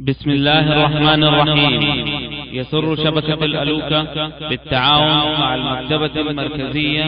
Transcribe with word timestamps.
بسم 0.00 0.30
الله 0.30 0.72
الرحمن 0.72 1.24
الرحيم. 1.24 1.82
يسر 2.52 2.96
شبكة 2.96 3.44
الألوكة 3.44 4.48
بالتعاون 4.48 5.40
مع 5.40 5.54
المكتبة 5.54 6.20
المركزية 6.20 7.04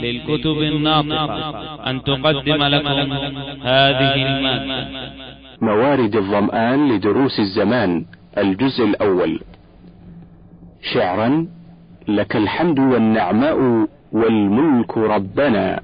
للكتب 0.00 0.58
الناطقة. 0.62 1.90
أن 1.90 2.02
تقدم 2.02 2.62
لكم 2.62 3.12
هذه 3.62 4.14
المادة. 4.14 4.88
موارد 5.60 6.16
الظمآن 6.16 6.88
لدروس 6.92 7.40
الزمان 7.40 8.04
الجزء 8.38 8.84
الأول. 8.84 9.40
شعرا 10.94 11.46
لك 12.08 12.36
الحمد 12.36 12.78
والنعماء 12.78 13.86
والملك 14.12 14.98
ربنا 14.98 15.80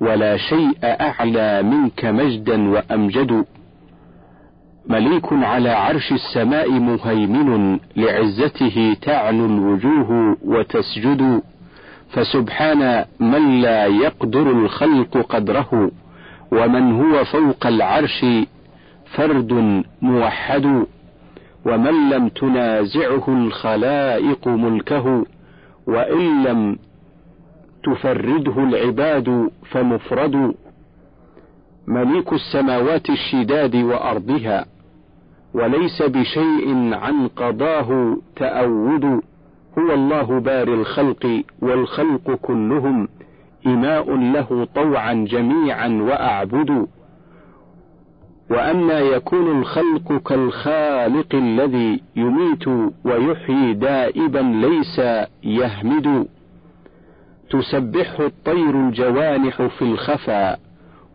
ولا 0.00 0.36
شيء 0.36 0.78
أعلى 0.84 1.62
منك 1.62 2.04
مجدا 2.04 2.70
وأمجد. 2.70 3.44
مليك 4.88 5.32
على 5.32 5.70
عرش 5.70 6.12
السماء 6.12 6.70
مهيمن 6.70 7.78
لعزته 7.96 8.96
تعنو 9.02 9.46
الوجوه 9.46 10.36
وتسجد 10.44 11.42
فسبحان 12.10 13.04
من 13.20 13.60
لا 13.60 13.86
يقدر 13.86 14.50
الخلق 14.50 15.18
قدره 15.18 15.90
ومن 16.52 16.92
هو 16.92 17.24
فوق 17.24 17.66
العرش 17.66 18.24
فرد 19.14 19.82
موحد 20.02 20.84
ومن 21.66 22.10
لم 22.10 22.28
تنازعه 22.28 23.24
الخلائق 23.28 24.48
ملكه 24.48 25.26
وإن 25.86 26.44
لم 26.44 26.78
تفرده 27.84 28.58
العباد 28.58 29.50
فمفرد. 29.70 30.54
مليك 31.86 32.32
السماوات 32.32 33.10
الشداد 33.10 33.76
وأرضها 33.76 34.64
وليس 35.54 36.02
بشيء 36.02 36.94
عن 36.94 37.28
قضاه 37.28 38.16
تأود. 38.36 39.04
هو 39.78 39.94
الله 39.94 40.40
باري 40.40 40.74
الخلق 40.74 41.42
والخلق 41.62 42.30
كلهم 42.42 43.08
إماء 43.66 44.16
له 44.16 44.68
طوعا 44.74 45.12
جميعا 45.12 45.88
وأعبد. 45.88 46.86
وأما 48.50 49.00
يكون 49.00 49.58
الخلق 49.60 50.22
كالخالق 50.28 51.34
الذي 51.34 52.00
يميت 52.16 52.68
ويحيي 53.04 53.74
دائبا 53.74 54.38
ليس 54.38 54.98
يهمد. 55.42 56.26
تسبحه 57.50 58.26
الطير 58.26 58.88
الجوانح 58.88 59.62
في 59.62 59.82
الخفا 59.82 60.56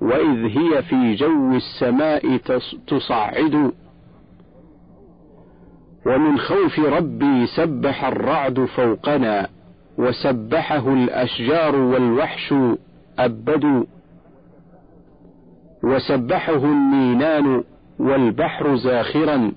وإذ 0.01 0.57
هي 0.57 0.81
في 0.81 1.15
جو 1.15 1.55
السماء 1.55 2.37
تصعد. 2.87 3.71
ومن 6.09 6.37
خوف 6.39 6.79
ربي 6.79 7.45
سبح 7.45 8.05
الرعد 8.05 8.65
فوقنا 8.65 9.47
وسبحه 9.97 10.93
الأشجار 10.93 11.75
والوحش 11.75 12.53
أبدوا 13.19 13.83
وسبحه 15.83 16.55
المينان 16.65 17.63
والبحر 17.99 18.75
زاخرا 18.75 19.51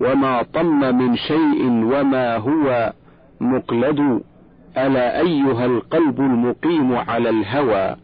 وما 0.00 0.42
طم 0.42 0.98
من 0.98 1.16
شيء 1.16 1.66
وما 1.66 2.36
هو 2.36 2.92
مقلد 3.40 4.20
ألا 4.76 5.20
أيها 5.20 5.66
القلب 5.66 6.20
المقيم 6.20 6.94
على 6.94 7.28
الهوى 7.30 7.96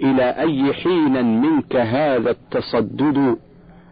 إلى 0.00 0.22
أي 0.30 0.72
حين 0.74 1.40
منك 1.40 1.76
هذا 1.76 2.30
التصدد 2.30 3.36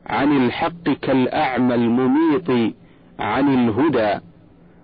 عن 0.07 0.37
الحق 0.37 0.83
كالأعمى 1.03 1.75
المميط 1.75 2.75
عن 3.19 3.55
الهدى 3.55 4.21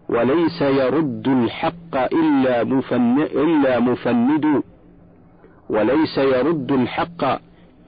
وليس 0.09 0.63
يرد 0.63 1.29
الحق 1.29 1.97
إلا, 2.15 2.65
مفن 2.65 3.19
إلا 3.23 3.81
مفند 3.81 4.63
وليس 5.69 6.19
يرد 6.19 6.73
الحق 6.73 7.25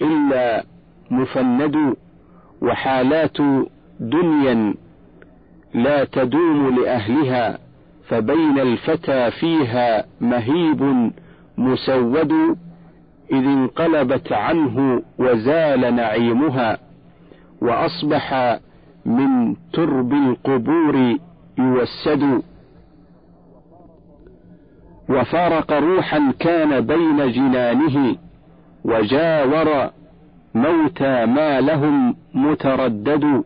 إلا 0.03 0.65
مفند 1.10 1.97
وحالات 2.62 3.37
دنيا 4.00 4.75
لا 5.75 6.04
تدوم 6.04 6.81
لأهلها 6.81 7.59
فبين 8.09 8.59
الفتى 8.59 9.31
فيها 9.31 10.04
مهيب 10.21 11.10
مسود 11.59 12.33
إذ 13.33 13.44
انقلبت 13.47 14.33
عنه 14.33 15.03
وزال 15.19 15.94
نعيمها 15.94 16.78
وأصبح 17.60 18.59
من 19.06 19.56
ترب 19.72 20.12
القبور 20.12 21.16
يوسد. 21.59 22.42
وفارق 25.09 25.72
روحا 25.72 26.32
كان 26.41 26.81
بين 26.81 27.32
جنانه 27.32 28.16
وجاور 28.84 29.91
موتى 30.54 31.26
ما 31.26 31.60
لهم 31.60 32.16
متردد. 32.34 33.44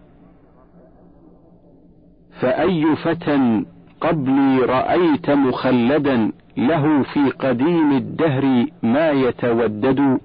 فأي 2.41 2.97
فتى 2.97 3.65
قبلي 4.01 4.59
رأيت 4.59 5.31
مخلدا 5.31 6.33
له 6.57 7.03
في 7.03 7.31
قديم 7.31 7.93
الدهر 7.93 8.67
ما 8.83 9.11
يتودد. 9.11 10.21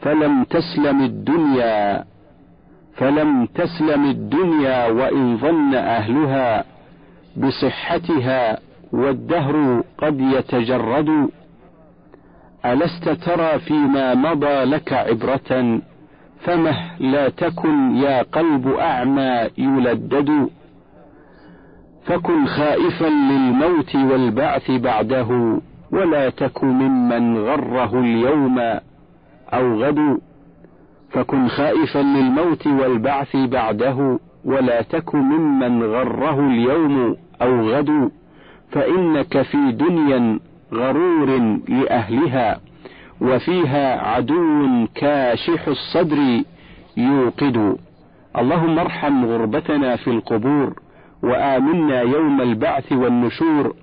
فلم 0.00 0.44
تسلم 0.44 1.00
الدنيا 1.02 2.04
فلم 2.98 3.46
تسلم 3.46 4.04
الدنيا 4.04 4.86
وإن 4.86 5.36
ظن 5.36 5.74
أهلها 5.74 6.64
بصحتها 7.36 8.58
والدهر 8.92 9.82
قد 9.98 10.20
يتجرد. 10.20 11.28
ألست 12.64 13.08
ترى 13.08 13.58
فيما 13.58 14.14
مضى 14.14 14.64
لك 14.64 14.92
عبرة؟ 14.92 15.80
فمه 16.40 17.00
لا 17.00 17.28
تكن 17.28 17.96
يا 17.96 18.22
قلب 18.22 18.68
أعمى 18.68 19.48
يلدد. 19.58 20.48
فكن 22.06 22.46
خائفا 22.46 23.06
للموت 23.06 23.94
والبعث 23.94 24.70
بعده 24.70 25.60
ولا 25.92 26.30
تك 26.30 26.64
ممن 26.64 27.38
غره 27.38 28.00
اليوم 28.00 28.58
أو 29.52 29.82
غد. 29.82 30.18
فكن 31.10 31.48
خائفا 31.48 31.98
للموت 31.98 32.66
والبعث 32.66 33.36
بعده 33.36 34.18
ولا 34.44 34.82
تك 34.82 35.14
ممن 35.14 35.82
غره 35.82 36.40
اليوم 36.46 37.16
أو 37.42 37.70
غد 37.70 38.10
فإنك 38.72 39.42
في 39.42 39.72
دنيا 39.72 40.40
غرور 40.74 41.58
لأهلها 41.68 42.60
وفيها 43.20 44.08
عدو 44.08 44.86
كاشح 44.94 45.68
الصدر 45.68 46.42
يوقد. 46.96 47.76
اللهم 48.38 48.78
ارحم 48.78 49.24
غربتنا 49.24 49.96
في 49.96 50.10
القبور 50.10 50.72
وآمنا 51.22 52.00
يوم 52.00 52.40
البعث 52.40 52.92
والنشور. 52.92 53.74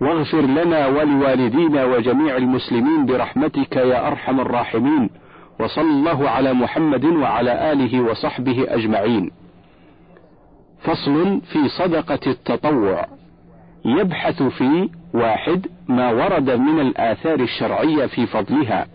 واغفر 0.00 0.40
لنا 0.40 0.86
ولوالدينا 0.86 1.84
وجميع 1.84 2.36
المسلمين 2.36 3.06
برحمتك 3.06 3.76
يا 3.76 4.06
أرحم 4.06 4.40
الراحمين. 4.40 5.10
وصلى 5.60 5.90
الله 5.90 6.30
على 6.30 6.52
محمد 6.52 7.04
وعلى 7.04 7.72
آله 7.72 8.00
وصحبه 8.00 8.66
أجمعين. 8.68 9.30
فصل 10.82 11.40
في 11.40 11.68
صدقة 11.68 12.20
التطوع 12.26 13.06
يبحث 13.84 14.42
في 14.42 14.88
واحد 15.14 15.66
ما 15.88 16.12
ورد 16.12 16.50
من 16.50 16.80
الآثار 16.80 17.40
الشرعية 17.40 18.06
في 18.06 18.26
فضلها. 18.26 18.86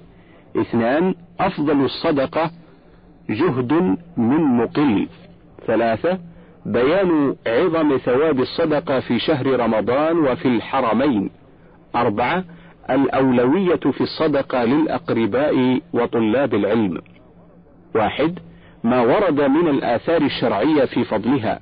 اثنان 0.57 1.15
أفضل 1.39 1.85
الصدقة 1.85 2.51
جهد 3.29 3.73
من 4.17 4.57
مقل. 4.57 5.07
ثلاثة 5.67 6.19
بيان 6.65 7.35
عظم 7.47 7.97
ثواب 7.97 8.39
الصدقة 8.39 8.99
في 8.99 9.19
شهر 9.19 9.59
رمضان 9.59 10.17
وفي 10.17 10.47
الحرمين. 10.47 11.29
أربعة 11.95 12.43
الأولوية 12.89 13.75
في 13.75 14.01
الصدقة 14.01 14.63
للأقرباء 14.63 15.81
وطلاب 15.93 16.53
العلم. 16.53 17.01
واحد 17.95 18.39
ما 18.83 19.01
ورد 19.01 19.41
من 19.41 19.67
الآثار 19.67 20.21
الشرعية 20.21 20.85
في 20.85 21.03
فضلها. 21.03 21.59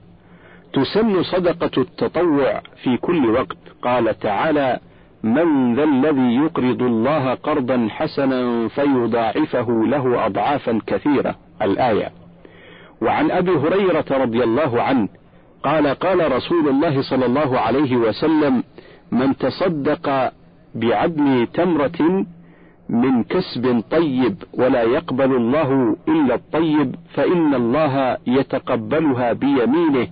تسن 0.74 1.24
صدقة 1.24 1.81
التطوع 1.81 2.62
في 2.84 2.98
كل 2.98 3.30
وقت، 3.30 3.58
قال 3.81 4.20
تعالى: 4.20 4.80
من 5.24 5.75
ذا 5.75 5.84
الذي 5.84 6.36
يقرض 6.36 6.81
الله 6.81 7.34
قرضا 7.34 7.88
حسنا 7.92 8.68
فيضاعفه 8.68 9.86
له 9.86 10.25
أضعافا 10.25 10.81
كثيرة. 10.88 11.36
الآية. 11.62 12.12
وعن 13.02 13.31
أبي 13.31 13.52
هريرة 13.52 14.06
رضي 14.12 14.44
الله 14.44 14.81
عنه 14.81 15.08
قال 15.64 15.88
قال 15.88 16.31
رسول 16.31 16.70
الله 16.70 17.02
صلى 17.02 17.25
الله 17.25 17.60
عليه 17.60 17.96
وسلم: 17.96 18.64
من 19.12 19.38
تصدق 19.38 20.31
بعدل 20.75 21.48
تمرة 21.54 22.25
من 22.90 23.24
كسب 23.24 23.84
طيب 23.92 24.36
ولا 24.54 24.81
يقبل 24.84 25.36
الله 25.36 25.96
إلا 26.08 26.36
الطيب 26.36 26.96
فإن 27.14 27.54
الله 27.56 28.18
يتقبلها 28.28 29.34
بيمينه 29.34 30.08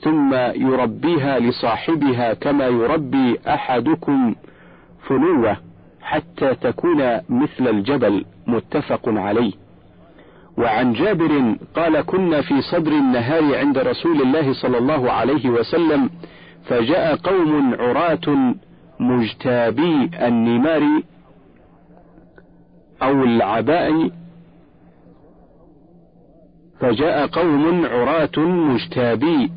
ثم 0.00 0.34
يربيها 0.34 1.38
لصاحبها 1.38 2.34
كما 2.34 2.66
يربي 2.66 3.38
أحدكم 3.48 4.34
فلوة 5.08 5.56
حتى 6.02 6.54
تكون 6.54 7.20
مثل 7.28 7.68
الجبل. 7.68 8.24
متفق 8.46 9.00
عليه. 9.08 9.52
وعن 10.58 10.92
جابر 10.92 11.56
قال 11.76 12.00
كنا 12.00 12.40
في 12.42 12.60
صدر 12.60 12.92
النهار 12.92 13.56
عند 13.56 13.78
رسول 13.78 14.22
الله 14.22 14.52
صلى 14.52 14.78
الله 14.78 15.12
عليه 15.12 15.48
وسلم 15.48 16.10
فجاء 16.64 17.16
قوم 17.16 17.74
عراة 17.80 18.54
مجتابي 19.00 20.10
النمار 20.26 21.02
أو 23.02 23.22
العباء 23.24 24.10
فجاء 26.80 27.26
قوم 27.26 27.86
عراة 27.86 28.38
مجتابي 28.38 29.50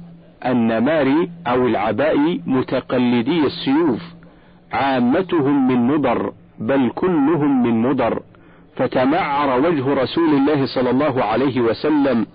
النمار 0.45 1.27
أو 1.47 1.67
العباء 1.67 2.39
متقلدي 2.45 3.45
السيوف 3.45 4.01
عامتهم 4.71 5.67
من 5.67 5.87
مضر 5.87 6.33
بل 6.59 6.91
كلهم 6.95 7.63
من 7.63 7.81
مضر 7.81 8.21
فتمعر 8.75 9.59
وجه 9.59 9.93
رسول 9.93 10.29
الله 10.29 10.65
صلى 10.65 10.89
الله 10.89 11.23
عليه 11.23 11.61
وسلم 11.61 12.25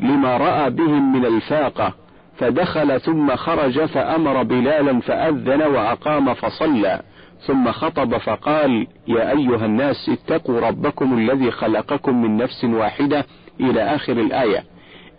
لما 0.00 0.36
رأى 0.36 0.70
بهم 0.70 1.12
من 1.12 1.24
الفاقة. 1.24 1.94
فدخل 2.38 3.00
ثم 3.00 3.36
خرج 3.36 3.84
فأمر 3.84 4.42
بلالا 4.42 5.00
فأذن 5.00 5.62
وأقام 5.62 6.34
فصلى 6.34 7.00
ثم 7.46 7.72
خطب 7.72 8.16
فقال 8.16 8.86
يا 9.08 9.30
أيها 9.30 9.66
الناس 9.66 10.08
اتقوا 10.08 10.60
ربكم 10.60 11.18
الذي 11.18 11.50
خلقكم 11.50 12.22
من 12.22 12.36
نفس 12.36 12.64
واحدة 12.64 13.26
إلى 13.60 13.82
آخر 13.82 14.12
الآية. 14.12 14.64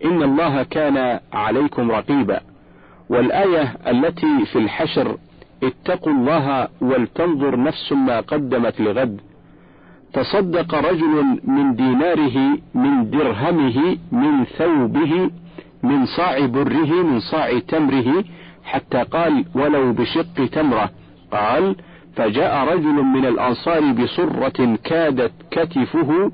إن 0.05 0.23
الله 0.23 0.63
كان 0.63 1.19
عليكم 1.33 1.91
رقيبا. 1.91 2.39
والآية 3.09 3.75
التي 3.87 4.45
في 4.51 4.59
الحشر 4.59 5.17
اتقوا 5.63 6.13
الله 6.13 6.67
ولتنظر 6.81 7.59
نفس 7.63 7.91
ما 7.91 8.19
قدمت 8.19 8.81
لغد. 8.81 9.21
تصدق 10.13 10.75
رجل 10.75 11.39
من 11.43 11.75
ديناره 11.75 12.57
من 12.73 13.09
درهمه 13.09 13.97
من 14.11 14.45
ثوبه 14.45 15.29
من 15.87 16.05
صاع 16.05 16.45
بره 16.45 17.03
من 17.03 17.19
صاع 17.19 17.59
تمره 17.59 18.23
حتى 18.63 19.03
قال 19.03 19.45
ولو 19.55 19.93
بشق 19.93 20.45
تمره. 20.51 20.89
قال 21.31 21.75
فجاء 22.15 22.73
رجل 22.73 23.03
من 23.03 23.25
الأنصار 23.25 23.91
بصرة 23.91 24.75
كادت 24.83 25.31
كتفه 25.51 26.31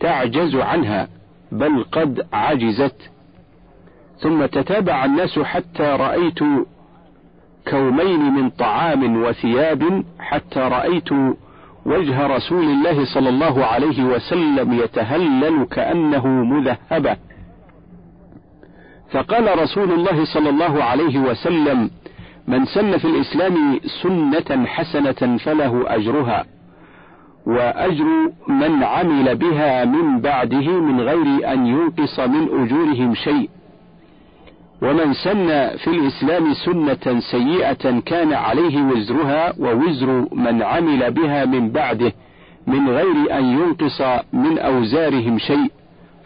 تعجز 0.00 0.56
عنها 0.56 1.08
بل 1.52 1.84
قد 1.92 2.26
عجزت. 2.32 3.10
ثم 4.18 4.46
تتابع 4.46 5.04
الناس 5.04 5.38
حتى 5.38 5.82
رأيت 5.82 6.38
كومين 7.70 8.20
من 8.20 8.50
طعام 8.50 9.22
وثياب 9.22 10.04
حتى 10.18 10.60
رأيت 10.60 11.08
وجه 11.86 12.26
رسول 12.26 12.64
الله 12.64 13.04
صلى 13.14 13.28
الله 13.28 13.64
عليه 13.64 14.04
وسلم 14.04 14.72
يتهلل 14.72 15.64
كأنه 15.64 16.26
مذهبة. 16.26 17.16
فقال 19.14 19.58
رسول 19.58 19.92
الله 19.92 20.24
صلى 20.24 20.48
الله 20.50 20.84
عليه 20.84 21.18
وسلم 21.18 21.90
من 22.48 22.64
سن 22.64 22.98
في 22.98 23.04
الإسلام 23.04 23.80
سنة 24.02 24.66
حسنة 24.66 25.36
فله 25.36 25.84
أجرها 25.86 26.44
وأجر 27.46 28.04
من 28.48 28.82
عمل 28.84 29.36
بها 29.36 29.84
من 29.84 30.20
بعده 30.20 30.80
من 30.80 31.00
غير 31.00 31.52
أن 31.52 31.66
ينقص 31.66 32.20
من 32.20 32.42
أجورهم 32.42 33.14
شيء 33.14 33.50
ومن 34.82 35.12
سن 35.12 35.76
في 35.76 35.88
الإسلام 35.90 36.54
سنة 36.54 37.20
سيئة 37.20 38.00
كان 38.00 38.32
عليه 38.32 38.82
وزرها 38.82 39.52
ووزر 39.58 40.26
من 40.32 40.62
عمل 40.62 41.10
بها 41.10 41.44
من 41.44 41.70
بعده 41.70 42.12
من 42.66 42.88
غير 42.88 43.38
أن 43.38 43.44
ينقص 43.44 44.02
من 44.32 44.58
أوزارهم 44.58 45.38
شيء. 45.38 45.70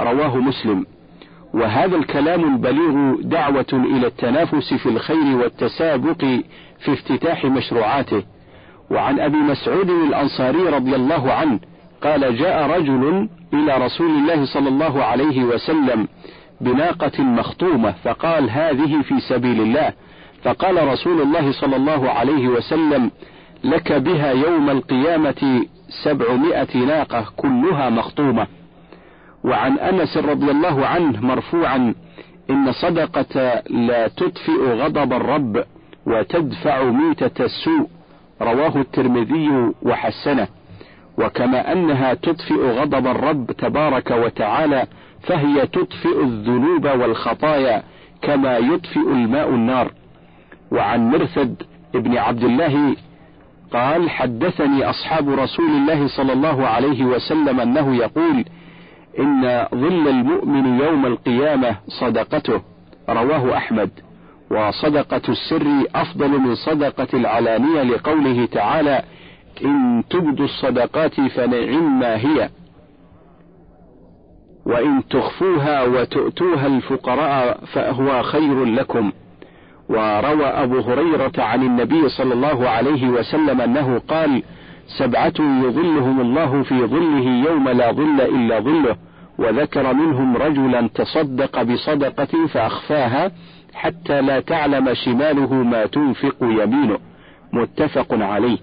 رواه 0.00 0.36
مسلم. 0.36 0.86
وهذا 1.54 1.96
الكلام 1.96 2.54
البليغ 2.54 3.20
دعوة 3.22 3.66
إلى 3.72 4.06
التنافس 4.06 4.74
في 4.74 4.88
الخير 4.88 5.36
والتسابق 5.36 6.24
في 6.78 6.92
افتتاح 6.92 7.44
مشروعاته. 7.44 8.22
وعن 8.90 9.20
أبي 9.20 9.36
مسعود 9.36 9.90
الأنصاري 9.90 10.58
رضي 10.58 10.96
الله 10.96 11.32
عنه 11.32 11.60
قال 12.02 12.36
جاء 12.36 12.70
رجل 12.70 13.28
إلى 13.54 13.84
رسول 13.86 14.10
الله 14.10 14.44
صلى 14.44 14.68
الله 14.68 15.04
عليه 15.04 15.44
وسلم 15.44 16.08
بناقة 16.60 17.22
مخطومة 17.22 17.94
فقال 18.04 18.50
هذه 18.50 19.02
في 19.02 19.20
سبيل 19.20 19.60
الله. 19.60 19.92
فقال 20.42 20.88
رسول 20.88 21.22
الله 21.22 21.52
صلى 21.52 21.76
الله 21.76 22.10
عليه 22.10 22.48
وسلم 22.48 23.10
لك 23.64 23.92
بها 23.92 24.32
يوم 24.32 24.70
القيامة 24.70 25.66
سبعمائة 26.04 26.76
ناقة 26.76 27.24
كلها 27.36 27.90
مخطومة. 27.90 28.46
وعن 29.44 29.78
أنس 29.78 30.16
رضي 30.16 30.50
الله 30.50 30.86
عنه 30.86 31.26
مرفوعا 31.26 31.94
إن 32.50 32.72
صدقة 32.72 33.62
لا 33.70 34.08
تطفئ 34.08 34.64
غضب 34.64 35.12
الرب 35.12 35.64
وتدفع 36.06 36.82
ميتة 36.84 37.44
السوء 37.44 37.88
رواه 38.42 38.76
الترمذي 38.76 39.72
وحسنه. 39.82 40.48
وكما 41.18 41.72
أنها 41.72 42.14
تطفئ 42.14 42.54
غضب 42.54 43.06
الرب 43.06 43.52
تبارك 43.52 44.10
وتعالى 44.10 44.86
فهي 45.22 45.66
تطفئ 45.66 46.22
الذنوب 46.22 46.84
والخطايا 46.84 47.82
كما 48.22 48.58
يطفئ 48.58 49.00
الماء 49.12 49.48
النار. 49.48 49.92
وعن 50.72 51.10
مرثد 51.10 51.62
ابن 51.94 52.16
عبد 52.16 52.44
الله 52.44 52.96
قال 53.72 54.10
حدثني 54.10 54.90
أصحاب 54.90 55.28
رسول 55.28 55.70
الله 55.70 56.06
صلى 56.08 56.32
الله 56.32 56.66
عليه 56.66 57.04
وسلم 57.04 57.60
أنه 57.60 57.96
يقول 57.96 58.44
إن 59.18 59.66
ظل 59.74 60.08
المؤمن 60.08 60.80
يوم 60.80 61.06
القيامة 61.06 61.76
صدقته. 62.00 62.60
رواه 63.08 63.56
أحمد. 63.56 63.90
وصدقة 64.50 65.22
السر 65.28 65.66
أفضل 65.94 66.28
من 66.28 66.54
صدقة 66.54 67.08
العلانية 67.14 67.82
لقوله 67.82 68.46
تعالى 68.46 69.02
إن 69.64 70.02
تبدوا 70.10 70.44
الصدقات 70.44 71.20
فنعم 71.20 71.98
ما 71.98 72.16
هي. 72.16 72.48
وإن 74.66 75.08
تخفوها 75.10 75.82
وتؤتوها 75.82 76.66
الفقراء 76.66 77.60
فهو 77.72 78.22
خير 78.22 78.64
لكم. 78.64 79.12
وروى 79.88 80.46
أبو 80.46 80.80
هريرة 80.80 81.32
عن 81.38 81.62
النبي 81.62 82.08
صلى 82.08 82.34
الله 82.34 82.68
عليه 82.68 83.08
وسلم 83.08 83.60
أنه 83.60 83.98
قال 83.98 84.42
سبعة 84.98 85.34
يظلهم 85.38 86.20
الله 86.20 86.62
في 86.62 86.86
ظله 86.86 87.50
يوم 87.50 87.68
لا 87.68 87.92
ظل 87.92 88.20
إلا 88.20 88.60
ظله. 88.60 88.96
وذكر 89.38 89.94
منهم 89.94 90.36
رجلا 90.36 90.88
تصدق 90.94 91.62
بصدقة 91.62 92.46
فأخفاها 92.46 93.30
حتى 93.74 94.20
لا 94.20 94.40
تعلم 94.40 94.94
شماله 94.94 95.54
ما 95.54 95.86
تنفق 95.86 96.36
يمينه. 96.42 96.98
متفق 97.52 98.06
عليه. 98.10 98.58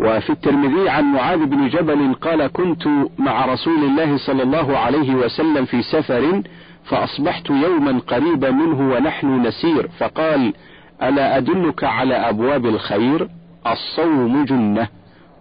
وفي 0.00 0.30
الترمذي 0.30 0.88
عن 0.88 1.04
معاذ 1.04 1.46
بن 1.46 1.68
جبل 1.68 2.14
قال 2.14 2.46
كنت 2.46 2.86
مع 3.18 3.46
رسول 3.46 3.84
الله 3.84 4.16
صلى 4.16 4.42
الله 4.42 4.78
عليه 4.78 5.14
وسلم 5.14 5.64
في 5.64 5.82
سفر 5.82 6.42
فأصبحت 6.84 7.50
يوما 7.50 7.98
قريبا 7.98 8.50
منه 8.50 8.94
ونحن 8.94 9.46
نسير. 9.46 9.88
فقال 9.98 10.54
ألا 11.02 11.36
أدلك 11.36 11.84
على 11.84 12.14
أبواب 12.14 12.66
الخير؟ 12.66 13.28
الصوم 13.66 14.44
جنة 14.44 14.88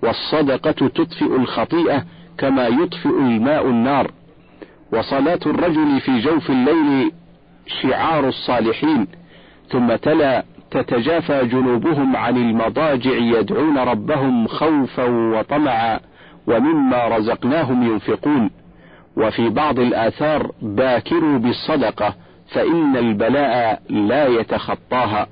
والصدقة 0.04 0.72
تطفئ 0.72 1.36
الخطيئة 1.36 2.04
كما 2.38 2.68
يطفئ 2.68 3.10
الماء 3.10 3.70
النار. 3.70 4.12
وصلاة 4.94 5.40
الرجل 5.46 6.02
في 6.02 6.20
جوف 6.20 6.50
الليل 6.50 7.12
شعار 7.68 8.28
الصالحين. 8.28 9.08
ثم 9.70 9.96
تلا 9.96 10.44
تتجافى 10.72 11.46
جنوبهم 11.46 12.16
عن 12.16 12.38
المضاجع 12.38 13.12
يدعون 13.12 13.78
ربهم 13.78 14.48
خوفا 14.48 15.04
وطمعا 15.04 16.00
ومما 16.48 17.08
رزقناهم 17.08 17.84
ينفقون. 17.92 18.50
وفي 19.18 19.50
بعض 19.50 19.80
الآثار 19.80 20.52
باكروا 20.62 21.38
بالصدقة 21.38 22.16
فإن 22.54 22.98
البلاء 22.98 23.82
لا 23.90 24.28
يتخطاها. 24.28 25.28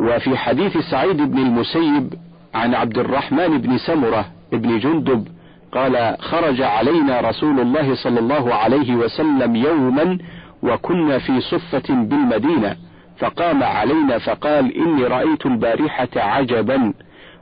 وفي 0.00 0.36
حديث 0.36 0.78
سعيد 0.78 1.16
بن 1.16 1.38
المسيب 1.38 2.14
عن 2.54 2.74
عبد 2.74 2.98
الرحمن 2.98 3.58
بن 3.58 3.78
سمرة 3.78 4.24
بن 4.52 4.78
جندب 4.78 5.28
قال 5.76 6.16
خرج 6.20 6.62
علينا 6.62 7.20
رسول 7.20 7.60
الله 7.60 7.94
صلى 7.94 8.20
الله 8.20 8.54
عليه 8.54 8.94
وسلم 8.94 9.56
يوما 9.56 10.18
وكنا 10.62 11.18
في 11.18 11.40
صفة 11.40 11.94
بالمدينة 11.94 12.76
فقام 13.18 13.62
علينا 13.62 14.18
فقال 14.18 14.76
إني 14.76 15.04
رأيت 15.04 15.46
البارحة 15.46 16.08
عجبا 16.16 16.92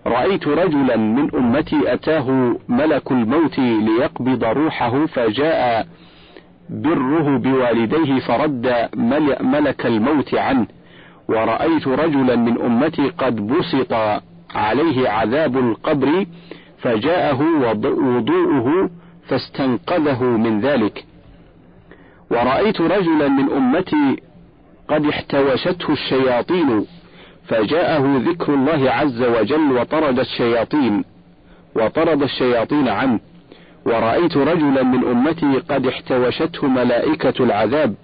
رأيت 0.06 0.46
رجلا 0.48 0.96
من 0.96 1.34
أمتي 1.34 1.92
أتاه 1.94 2.56
ملك 2.68 3.12
الموت 3.12 3.58
ليقبض 3.58 4.44
روحه 4.44 5.06
فجاء 5.06 5.86
بره 6.70 7.38
بوالديه 7.38 8.20
فرد 8.20 8.88
ملك 9.40 9.86
الموت 9.86 10.34
عنه 10.34 10.66
ورأيت 11.28 11.86
رجلا 11.88 12.36
من 12.36 12.60
أمتي 12.62 13.08
قد 13.18 13.46
بسط 13.46 13.94
عليه 14.54 15.08
عذاب 15.08 15.56
القبر 15.58 16.26
فجاءه 16.84 17.40
وضوءه 17.98 18.90
فاستنقذه 19.28 20.22
من 20.24 20.60
ذلك. 20.60 21.04
ورأيت 22.30 22.80
رجلا 22.80 23.28
من 23.28 23.52
أمتي 23.52 24.22
قد 24.88 25.06
احتوشته 25.06 25.92
الشياطين 25.92 26.86
فجاءه 27.48 28.22
ذكر 28.28 28.54
الله 28.54 28.90
عز 28.90 29.22
وجل 29.22 29.72
وطرد 29.72 30.18
الشياطين 30.18 31.04
وطرد 31.76 32.22
الشياطين 32.22 32.88
عنه. 32.88 33.20
ورأيت 33.86 34.36
رجلا 34.36 34.82
من 34.82 35.04
أمتي 35.04 35.58
قد 35.70 35.86
احتوشته 35.86 36.68
ملائكة 36.68 37.44
العذاب 37.44 37.94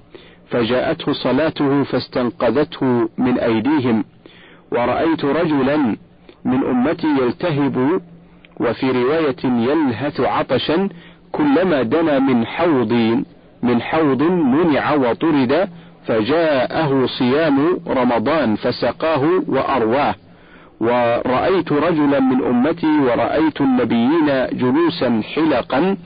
فجاءته 0.51 1.13
صلاته 1.13 1.83
فاستنقذته 1.83 3.09
من 3.19 3.39
أيديهم. 3.39 4.05
ورأيت 4.73 5.25
رجلا 5.25 5.77
من 6.45 6.65
أمتي 6.65 7.07
يلتهب 7.07 8.01
وفي 8.61 8.91
رواية 8.91 9.45
يلهث 9.45 10.21
عطشا 10.21 10.89
كلما 11.33 11.83
دنا 11.83 12.19
من 12.19 12.47
حوض 12.47 12.93
من 13.63 13.83
حوض 13.83 14.23
منع 14.23 14.95
وطرد 14.95 15.69
فجاءه 16.07 17.07
صيام 17.19 17.79
رمضان 17.89 18.57
فسقاه 18.57 19.43
وأرواه. 19.49 20.15
ورأيت 20.81 21.73
رجلا 21.73 22.21
من 22.21 22.45
أمتي 22.45 22.99
ورأيت 22.99 23.61
النبيين 23.61 24.47
جلوسا 24.53 25.23
حلقا 25.35 25.97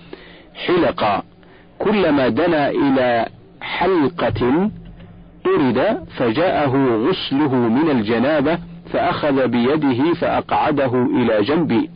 حلقا. 0.66 1.23
كلما 1.78 2.28
دنا 2.28 2.70
إلى 2.70 3.26
حلقة 3.61 4.70
طرد 5.44 5.99
فجاءه 6.16 7.04
غسله 7.08 7.54
من 7.54 7.90
الجنابة 7.90 8.58
فأخذ 8.92 9.49
بيده 9.49 10.14
فأقعده 10.14 11.06
إلى 11.16 11.42
جنبي 11.42 11.90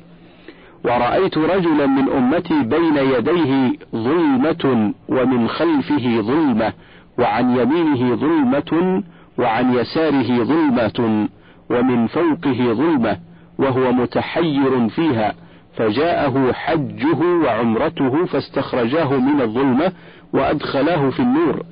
ورأيت 0.84 1.38
رجلا 1.38 1.86
من 1.86 2.08
أمتي 2.08 2.62
بين 2.62 2.96
يديه 2.96 3.72
ظلمة 3.94 4.92
ومن 5.08 5.48
خلفه 5.48 6.20
ظلمة 6.20 6.72
وعن 7.18 7.56
يمينه 7.56 8.14
ظلمة 8.16 9.02
وعن 9.38 9.74
يساره 9.74 10.44
ظلمة 10.44 11.28
ومن 11.70 12.06
فوقه 12.06 12.72
ظلمة 12.72 13.16
وهو 13.58 13.92
متحير 13.92 14.88
فيها 14.88 15.34
فجاءه 15.76 16.52
حجه 16.52 17.20
وعمرته 17.44 18.24
فاستخرجاه 18.24 19.16
من 19.16 19.40
الظلمة 19.40 19.92
وأدخلاه 20.32 21.10
في 21.10 21.20
النور. 21.20 21.62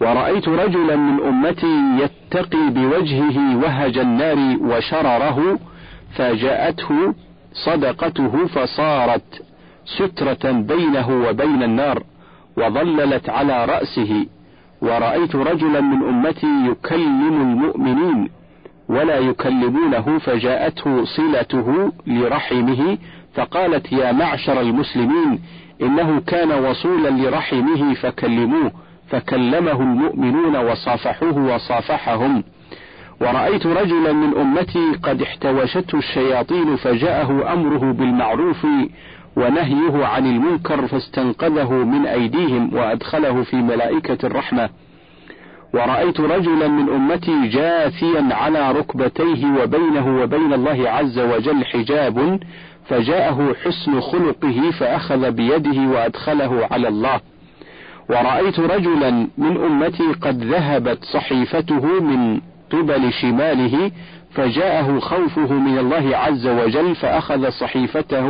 ورأيت 0.00 0.48
رجلا 0.48 0.96
من 0.96 1.20
أمتي 1.20 1.80
يتقي 2.02 2.70
بوجهه 2.70 3.56
وهج 3.56 3.98
النار 3.98 4.56
وشرره 4.60 5.58
فجاءته 6.16 7.14
صدقته 7.54 8.46
فصارت 8.46 9.42
سترة 9.84 10.50
بينه 10.50 11.28
وبين 11.28 11.62
النار 11.62 12.02
وظللت 12.56 13.28
على 13.30 13.64
رأسه 13.64 14.26
ورأيت 14.82 15.36
رجلا 15.36 15.80
من 15.80 16.08
أمتي 16.08 16.46
يكلم 16.70 17.40
المؤمنين 17.40 18.30
ولا 18.88 19.18
يكلمونه 19.18 20.18
فجاءته 20.18 21.04
صلته 21.04 21.92
لرحمه 22.06 22.98
فقالت 23.34 23.92
يا 23.92 24.12
معشر 24.12 24.60
المسلمين 24.60 25.40
إنه 25.82 26.20
كان 26.20 26.52
وصولا 26.52 27.08
لرحمه 27.08 27.94
فكلموه 27.94 28.72
فكلمه 29.08 29.80
المؤمنون 29.82 30.56
وصافحوه 30.56 31.54
وصافحهم. 31.54 32.44
ورأيت 33.24 33.66
رجلا 33.66 34.12
من 34.12 34.36
أمتي 34.38 34.92
قد 35.02 35.22
احتوشته 35.22 35.98
الشياطين 35.98 36.76
فجاءه 36.76 37.52
أمره 37.52 37.92
بالمعروف 37.92 38.66
ونهيه 39.36 40.06
عن 40.06 40.26
المنكر 40.26 40.86
فاستنقذه 40.86 41.72
من 41.72 42.06
أيديهم 42.06 42.74
وأدخله 42.74 43.42
في 43.42 43.56
ملائكة 43.56 44.26
الرحمة. 44.26 44.68
ورأيت 45.74 46.20
رجلا 46.20 46.68
من 46.68 46.88
أمتي 46.88 47.48
جاثيا 47.48 48.28
على 48.30 48.72
ركبتيه 48.72 49.46
وبينه 49.62 50.22
وبين 50.22 50.52
الله 50.52 50.90
عز 50.90 51.18
وجل 51.18 51.64
حجاب 51.64 52.40
فجاءه 52.88 53.54
حسن 53.64 54.00
خلقه 54.00 54.70
فأخذ 54.80 55.30
بيده 55.30 55.80
وأدخله 55.80 56.68
على 56.70 56.88
الله. 56.88 57.20
ورأيت 58.10 58.60
رجلا 58.60 59.10
من 59.38 59.56
أمتي 59.56 60.12
قد 60.22 60.44
ذهبت 60.44 61.04
صحيفته 61.04 62.00
من 62.00 62.40
قبل 62.74 63.12
شماله 63.12 63.90
فجاءه 64.34 64.98
خوفه 64.98 65.52
من 65.52 65.78
الله 65.78 66.16
عز 66.16 66.46
وجل 66.46 66.94
فأخذ 66.94 67.50
صحيفته 67.50 68.26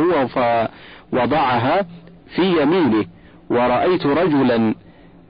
ووضعها 1.13 1.85
في 2.35 2.61
يمينه. 2.61 3.05
ورأيت 3.49 4.05
رجلا 4.05 4.57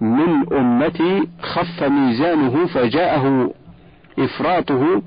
من 0.01 0.53
أمتي 0.53 1.27
خف 1.41 1.83
ميزانه 1.83 2.65
فجاءه 2.65 3.53
إفراطه 4.19 5.01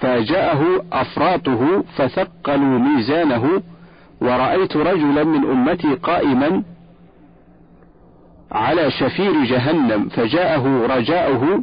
فجاءه 0.00 0.84
أفراطه 0.92 1.82
فثقلوا 1.96 2.78
ميزانه. 2.78 3.62
ورأيت 4.20 4.76
رجلا 4.76 5.24
من 5.24 5.50
أمتي 5.50 5.94
قائما 5.94 6.62
على 8.52 8.90
شفير 8.90 9.44
جهنم 9.44 10.08
فجاءه 10.08 10.86
رجاؤه 10.86 11.62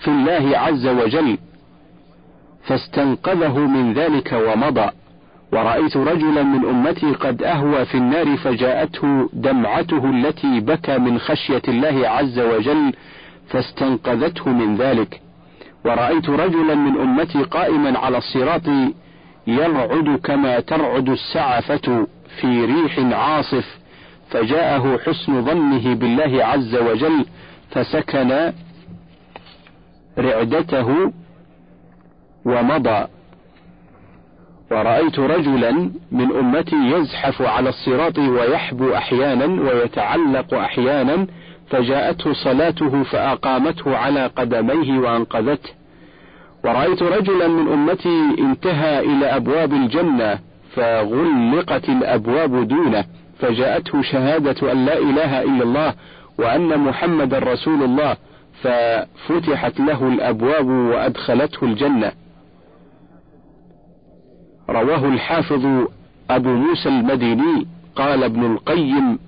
في 0.00 0.08
الله 0.08 0.58
عز 0.58 0.86
وجل 0.86 1.38
فاستنقذه 2.64 3.58
من 3.58 3.92
ذلك 3.92 4.32
ومضى. 4.46 4.90
ورأيت 5.52 5.96
رجلا 5.96 6.42
من 6.42 6.64
أمتي 6.64 7.06
قد 7.12 7.42
أهوى 7.42 7.84
في 7.84 7.94
النار 7.94 8.36
فجاءته 8.36 9.28
دمعته 9.32 10.10
التي 10.10 10.60
بكى 10.60 10.98
من 10.98 11.18
خشية 11.18 11.62
الله 11.68 12.08
عز 12.08 12.38
وجل 12.38 12.92
فاستنقذته 13.48 14.50
من 14.50 14.76
ذلك. 14.76 15.20
ورأيت 15.84 16.28
رجلا 16.28 16.74
من 16.74 17.00
أمتي 17.00 17.42
قائما 17.42 17.98
على 17.98 18.18
الصراط 18.18 18.62
يرعد 19.46 20.20
كما 20.24 20.60
ترعد 20.60 21.08
السعفة 21.08 22.06
في 22.40 22.64
ريح 22.64 22.98
عاصف 22.98 23.78
فجاءه 24.30 24.98
حسن 25.06 25.44
ظنه 25.44 25.94
بالله 25.94 26.44
عز 26.44 26.76
وجل 26.76 27.24
فسكن 27.70 28.52
رعدته 30.18 31.12
ومضى. 32.44 33.06
ورأيت 34.70 35.18
رجلا 35.18 35.90
من 36.12 36.32
أمتي 36.38 36.76
يزحف 36.76 37.42
على 37.42 37.68
الصراط 37.68 38.18
ويحبو 38.18 38.94
أحيانا 38.94 39.62
ويتعلق 39.62 40.54
أحيانا 40.54 41.26
فجاءته 41.70 42.32
صلاته 42.32 43.02
فأقامته 43.02 43.96
على 43.96 44.26
قدميه 44.26 44.98
وأنقذته. 44.98 45.70
ورأيت 46.64 47.02
رجلا 47.02 47.48
من 47.48 47.72
أمتي 47.72 48.36
انتهى 48.38 49.00
إلى 49.00 49.26
أبواب 49.26 49.72
الجنة 49.72 50.38
فغلقت 50.74 51.88
الأبواب 51.88 52.68
دونه 52.68 53.04
فجاءته 53.38 54.02
شهادة 54.02 54.72
أن 54.72 54.86
لا 54.86 54.98
إله 54.98 55.42
إلا 55.42 55.62
الله 55.62 55.94
وأن 56.38 56.78
محمد 56.78 57.34
رسول 57.34 57.82
الله. 57.82 58.16
ففتحت 58.62 59.80
له 59.80 60.08
الأبواب 60.08 60.66
وأدخلته 60.66 61.64
الجنة. 61.64 62.12
رواه 64.70 65.04
الحافظ 65.08 65.66
أبو 66.30 66.48
موسى 66.48 66.88
المديني 66.88 67.66
قال 67.96 68.24
ابن 68.24 68.44
القيم 68.52 69.18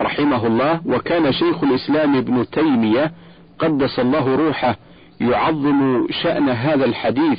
رحمه 0.00 0.46
الله 0.46 0.80
وكان 0.86 1.32
شيخ 1.32 1.64
الإسلام 1.64 2.16
ابن 2.16 2.50
تيمية 2.50 3.12
قدس 3.58 3.98
الله 3.98 4.36
روحه 4.36 4.76
يعظم 5.20 6.06
شأن 6.22 6.48
هذا 6.48 6.84
الحديث 6.84 7.38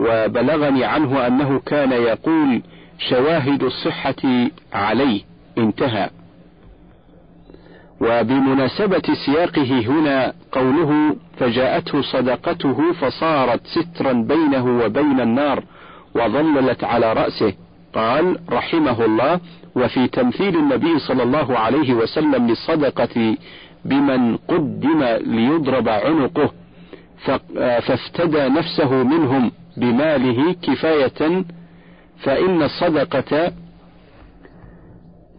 وبلغني 0.00 0.84
عنه 0.84 1.26
أنه 1.26 1.60
كان 1.66 1.92
يقول 1.92 2.62
شواهد 3.10 3.62
الصحة 3.62 4.48
عليه. 4.72 5.22
انتهى. 5.58 6.10
وبمناسبة 8.00 9.02
سياقه 9.26 9.80
هنا 9.80 10.32
قوله 10.52 11.16
فجاءته 11.38 12.02
صدقته 12.02 12.92
فصارت 12.92 13.60
سترا 13.66 14.12
بينه 14.12 14.84
وبين 14.84 15.20
النار 15.20 15.64
وظللت 16.14 16.84
على 16.84 17.12
رأسه. 17.12 17.54
قال 17.94 18.38
رحمه 18.50 19.04
الله 19.04 19.40
وفي 19.76 20.08
تمثيل 20.08 20.56
النبي 20.56 20.98
صلى 20.98 21.22
الله 21.22 21.58
عليه 21.58 21.94
وسلم 21.94 22.46
للصدقة 22.46 23.36
بمن 23.84 24.36
قدم 24.36 25.02
ليضرب 25.20 25.88
عنقه 25.88 26.52
فافتدى 27.24 28.48
نفسه 28.48 28.94
منهم 28.94 29.50
بماله 29.76 30.52
كفاية 30.62 31.44
فإن 32.18 32.62
الصدقة 32.62 33.52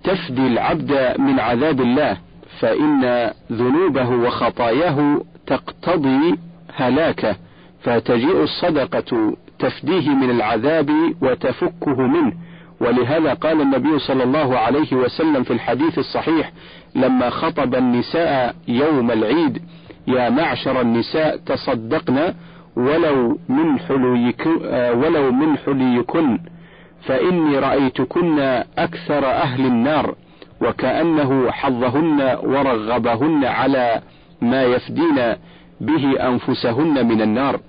تفدي 0.03 0.47
العبد 0.47 1.15
من 1.19 1.39
عذاب 1.39 1.81
الله. 1.81 2.17
فإن 2.61 3.31
ذنوبه 3.51 4.09
وخطاياه 4.09 5.21
تقتضي 5.47 6.35
هلاكه 6.75 7.35
فتجيء 7.83 8.43
الصدقة 8.43 9.33
تفديه 9.59 10.09
من 10.09 10.29
العذاب 10.29 10.89
وتفكه 11.21 12.01
منه. 12.07 12.33
ولهذا 12.81 13.33
قال 13.33 13.61
النبي 13.61 13.99
صلى 13.99 14.23
الله 14.23 14.57
عليه 14.57 14.93
وسلم 14.93 15.43
في 15.43 15.53
الحديث 15.53 15.97
الصحيح 15.99 16.51
لما 16.95 17.29
خطب 17.29 17.75
النساء 17.75 18.55
يوم 18.67 19.11
العيد 19.11 19.61
يا 20.07 20.29
معشر 20.29 20.81
النساء 20.81 21.37
تصدقن 21.37 22.33
ولو 22.75 23.39
من 23.49 23.79
حليكن 23.79 24.51
ولو 24.97 25.31
من 25.31 25.57
حليكن 25.57 26.39
فإني 27.01 27.59
رأيتكن 27.59 28.39
أكثر 28.77 29.25
أهل 29.25 29.65
النار 29.65 30.15
وكأنه 30.61 31.51
حظهن 31.51 32.37
ورغبهن 32.43 33.45
على 33.45 34.01
ما 34.41 34.63
يفدين 34.63 35.35
به 35.81 36.27
أنفسهن 36.27 37.07
من 37.07 37.21
النار. 37.21 37.59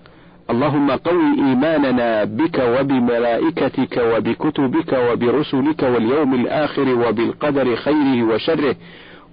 اللهم 0.51 0.91
قوي 0.91 1.35
إيماننا 1.39 2.25
بك 2.25 2.59
وبملائكتك 2.59 3.97
وبكتبك 3.97 4.93
وبرسلك 4.93 5.83
واليوم 5.83 6.35
الآخر 6.35 6.89
وبالقدر 6.89 7.77
خيره 7.77 8.23
وشره. 8.23 8.77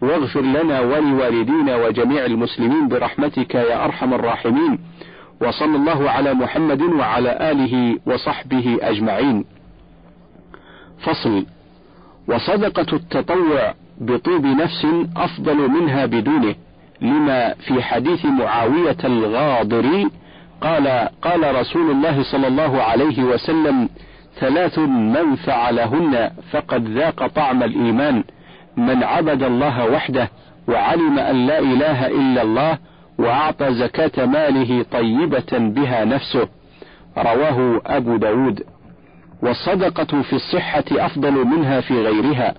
واغفر 0.02 0.42
لنا 0.42 0.80
ولوالدينا 0.80 1.76
وجميع 1.76 2.26
المسلمين 2.26 2.88
برحمتك 2.88 3.56
يا 3.56 3.86
أرحم 3.86 4.14
الراحمين. 4.14 4.80
وصلى 5.42 5.76
الله 5.76 6.10
على 6.10 6.34
محمد 6.34 6.82
وعلى 6.82 7.52
آله 7.52 7.98
وصحبه 8.06 8.78
أجمعين. 8.82 9.46
فصل. 11.00 11.46
وصدقة 12.30 12.96
التطوع 12.96 13.74
بطيب 14.02 14.46
نفس 14.46 14.88
أفضل 15.18 15.58
منها 15.70 16.06
بدونه 16.06 16.56
لما 17.02 17.54
في 17.54 17.82
حديث 17.84 18.26
معاوية 18.26 18.98
الغاضري 19.04 20.08
قال 20.62 20.88
قال 21.22 21.56
رسول 21.56 21.92
الله 21.92 22.24
صلى 22.24 22.48
الله 22.48 22.82
عليه 22.82 23.24
وسلم 23.24 23.90
ثلاث 24.40 24.80
من 24.80 25.36
فعلهن 25.36 26.32
فقد 26.52 26.88
ذاق 26.88 27.28
طعم 27.28 27.64
الإيمان 27.64 28.24
من 28.78 29.04
عبد 29.04 29.44
الله 29.44 29.92
وحده 29.92 30.30
وعلم 30.68 31.20
أن 31.20 31.48
لا 31.48 31.60
إله 31.60 32.08
إلا 32.08 32.42
الله 32.42 32.78
وأعطى 33.20 33.74
زكاة 33.74 34.26
ماله 34.26 34.86
طيبة 34.92 35.58
بها 35.58 36.06
نفسه 36.06 36.48
رواه 37.18 37.82
أبو 37.86 38.18
داود. 38.18 38.64
والصدقة 39.44 40.22
في 40.22 40.34
الصحة 40.34 40.84
أفضل 40.92 41.32
منها 41.32 41.82
في 41.82 41.94
غيرها 41.94 42.54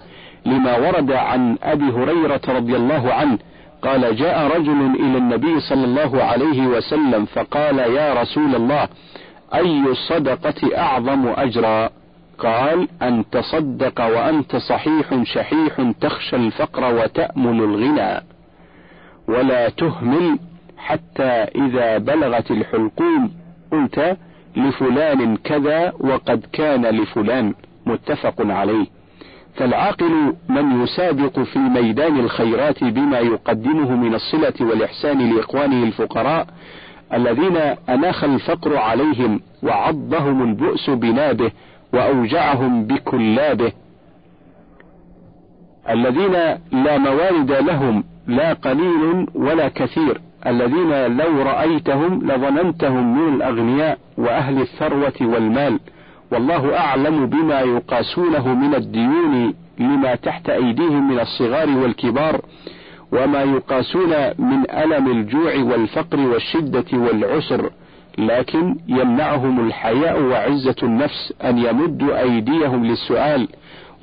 لما 0.47 0.77
ورد 0.77 1.13
عن 1.13 1.57
أبي 1.63 1.85
هريرة 1.85 2.41
رضي 2.49 2.77
الله 2.77 3.13
عنه 3.13 3.39
قال 3.83 4.17
جاء 4.17 4.57
رجل 4.57 4.95
إلى 4.95 5.19
النبي 5.19 5.61
صلى 5.61 5.85
الله 5.85 6.23
عليه 6.25 6.67
وسلم 6.67 7.25
فقال 7.25 7.79
يا 7.79 8.15
رسول 8.15 8.55
الله 8.55 8.89
أي 9.55 9.81
الصدقة 9.81 10.79
أعظم 10.79 11.29
أجرا؟ 11.29 11.91
قال 12.39 12.89
أن 13.03 13.25
تصدق 13.31 14.01
وأنت 14.01 14.57
صحيح 14.57 15.23
شحيح 15.23 15.93
تخشى 16.01 16.37
الفقر 16.37 16.95
وتأمل 16.95 17.65
الغنى. 17.65 18.23
ولا 19.29 19.69
تهمل 19.69 20.39
حتى 20.79 21.33
إذا 21.55 21.99
بلغت 21.99 22.51
الحلقوم. 22.51 23.31
قلت 23.73 24.17
لفلان 24.57 25.37
كذا 25.37 25.93
وقد 26.01 26.45
كان 26.53 26.87
لفلان 26.87 27.55
متفق 27.87 28.35
عليه. 28.39 28.87
فالعاقل 29.55 30.35
من 30.49 30.83
يسابق 30.83 31.41
في 31.41 31.59
ميدان 31.59 32.21
الخيرات 32.21 32.85
بما 32.85 33.19
يقدمه 33.19 33.97
من 33.97 34.15
الصلة 34.15 34.55
والإحسان 34.61 35.33
لإخوانه 35.35 35.83
الفقراء 35.83 36.47
الذين 37.15 37.57
أناخ 37.89 38.25
الفقر 38.25 38.77
عليهم 38.77 39.41
وعضهم 39.63 40.43
البؤس 40.43 40.91
بنابه 40.91 41.51
وأوجعهم 41.93 42.85
بكلابه 42.85 43.73
الذين 45.89 46.33
لا 46.73 46.99
موارد 46.99 47.53
لهم 47.53 48.05
لا 48.27 48.53
قليل 48.53 49.27
ولا 49.35 49.69
كثير. 49.69 50.21
الذين 50.47 51.17
لو 51.17 51.43
رأيتهم 51.43 52.23
لظننتهم 52.27 53.19
من 53.19 53.35
الأغنياء 53.35 53.99
وأهل 54.19 54.61
الثروة 54.61 55.13
والمال 55.21 55.81
والله 56.33 56.79
أعلم 56.79 57.27
بما 57.27 57.61
يقاسونه 57.61 58.55
من 58.55 58.75
الديون 58.75 59.55
لما 59.79 60.15
تحت 60.15 60.49
أيديهم 60.51 61.09
من 61.09 61.21
الصغار 61.21 61.71
والكبار 61.71 62.41
وما 63.13 63.43
يقاسون 63.43 64.11
من 64.39 64.71
ألم 64.71 65.11
الجوع 65.11 65.55
والفقر 65.57 66.21
والشدة 66.21 66.85
والعسر 66.99 67.71
لكن 68.19 68.77
يمنعهم 68.89 69.67
الحياء 69.67 70.23
وعزة 70.23 70.77
النفس 70.83 71.35
أن 71.45 71.59
يمدوا 71.59 72.21
أيديهم 72.21 72.85
للسؤال 72.85 73.49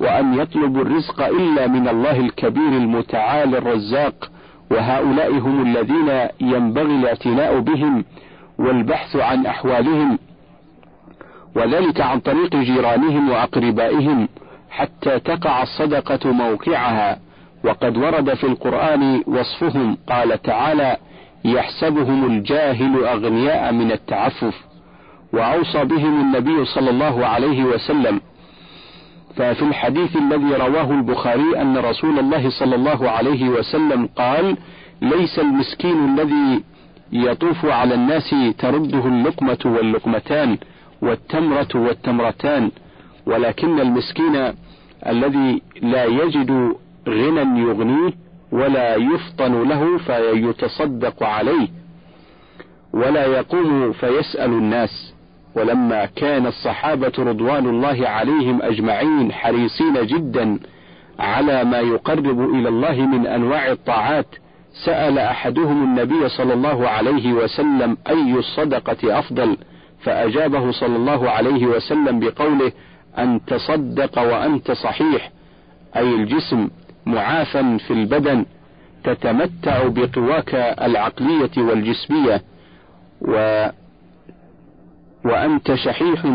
وأن 0.00 0.34
يطلبوا 0.34 0.82
الرزق 0.82 1.20
إلا 1.26 1.66
من 1.66 1.88
الله 1.88 2.20
الكبير 2.20 2.68
المتعال 2.68 3.56
الرزاق 3.56 4.30
وهؤلاء 4.70 5.32
هم 5.38 5.62
الذين 5.62 6.28
ينبغي 6.40 6.96
الاعتناء 6.96 7.58
بهم 7.58 8.04
والبحث 8.58 9.16
عن 9.16 9.46
أحوالهم 9.46 10.18
وذلك 11.56 12.00
عن 12.00 12.20
طريق 12.20 12.56
جيرانهم 12.56 13.30
وأقربائهم 13.30 14.28
حتى 14.70 15.18
تقع 15.18 15.62
الصدقة 15.62 16.32
موقعها. 16.32 17.18
وقد 17.64 17.96
ورد 17.96 18.34
في 18.34 18.44
القرآن 18.44 19.22
وصفهم 19.26 19.96
قال 20.08 20.42
تعالى 20.42 20.96
يحسبهم 21.44 22.26
الجاهل 22.26 23.04
أغنياء 23.04 23.72
من 23.72 23.92
التعفف 23.92 24.54
وأوصى 25.32 25.84
بهم 25.84 26.20
النبي 26.20 26.64
صلى 26.64 26.90
الله 26.90 27.26
عليه 27.26 27.64
وسلم 27.64 28.20
ففي 29.38 29.62
الحديث 29.62 30.16
الذي 30.16 30.54
رواه 30.54 30.90
البخاري 30.90 31.62
أن 31.62 31.78
رسول 31.78 32.18
الله 32.18 32.50
صلى 32.50 32.74
الله 32.74 33.10
عليه 33.10 33.48
وسلم 33.48 34.08
قال 34.16 34.56
ليس 35.02 35.38
المسكين 35.38 36.04
الذي 36.04 36.62
يطوف 37.12 37.64
على 37.66 37.94
الناس 37.94 38.34
ترده 38.58 39.06
اللقمة 39.06 39.58
واللقمتان 39.64 40.58
والتمرة 41.02 41.68
والتمرتان 41.74 42.70
ولكن 43.26 43.80
المسكين 43.80 44.52
الذي 45.06 45.62
لا 45.82 46.04
يجد 46.04 46.74
غنى 47.08 47.60
يغنيه 47.60 48.12
ولا 48.52 48.94
يفطن 48.96 49.68
له 49.68 49.98
فيتصدق 49.98 51.22
عليه 51.22 51.68
ولا 52.92 53.26
يقوم 53.26 53.92
فيسأل 53.92 54.50
الناس. 54.50 55.14
ولما 55.58 56.06
كان 56.06 56.46
الصحابة 56.46 57.12
رضوان 57.18 57.66
الله 57.66 58.08
عليهم 58.08 58.62
أجمعين 58.62 59.32
حريصين 59.32 60.06
جدا 60.06 60.58
على 61.18 61.64
ما 61.64 61.78
يقرب 61.78 62.54
إلى 62.54 62.68
الله 62.68 63.06
من 63.06 63.26
أنواع 63.26 63.70
الطاعات 63.70 64.26
سأل 64.84 65.18
أحدهم 65.18 65.84
النبي 65.84 66.28
صلى 66.28 66.54
الله 66.54 66.88
عليه 66.88 67.32
وسلم 67.32 67.96
أي 68.08 68.32
الصدقة 68.34 69.18
أفضل 69.18 69.56
فأجابه 70.02 70.70
صلى 70.70 70.96
الله 70.96 71.30
عليه 71.30 71.66
وسلم 71.66 72.20
بقوله 72.20 72.72
أن 73.18 73.40
تصدق 73.46 74.18
وأنت 74.18 74.70
صحيح. 74.72 75.30
أي 75.96 76.14
الجسم 76.14 76.68
معافى 77.06 77.78
في 77.78 77.92
البدن 77.92 78.46
تتمتع 79.04 79.88
بقواك 79.88 80.54
العقلية 80.82 81.50
والجسمية. 81.58 82.42
و 83.22 83.66
وأنت 85.24 85.74
شحيح 85.74 86.26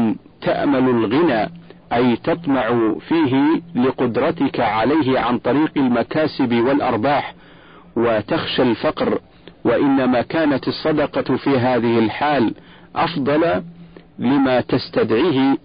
تأمل 0.42 0.90
الغنى 0.90 1.50
أي 1.94 2.16
تطمع 2.16 2.94
فيه 3.08 3.62
لقدرتك 3.76 4.60
عليه 4.60 5.20
عن 5.20 5.38
طريق 5.38 5.72
المكاسب 5.78 6.54
والأرباح 6.54 7.34
وتخشى 7.96 8.62
الفقر. 8.62 9.20
وإنما 9.66 10.22
كانت 10.22 10.68
الصدقة 10.68 11.36
في 11.36 11.50
هذه 11.50 12.00
الحال 12.00 12.54
أفضل 12.96 13.64
لما 14.20 14.62
تستدعيه 14.62 15.58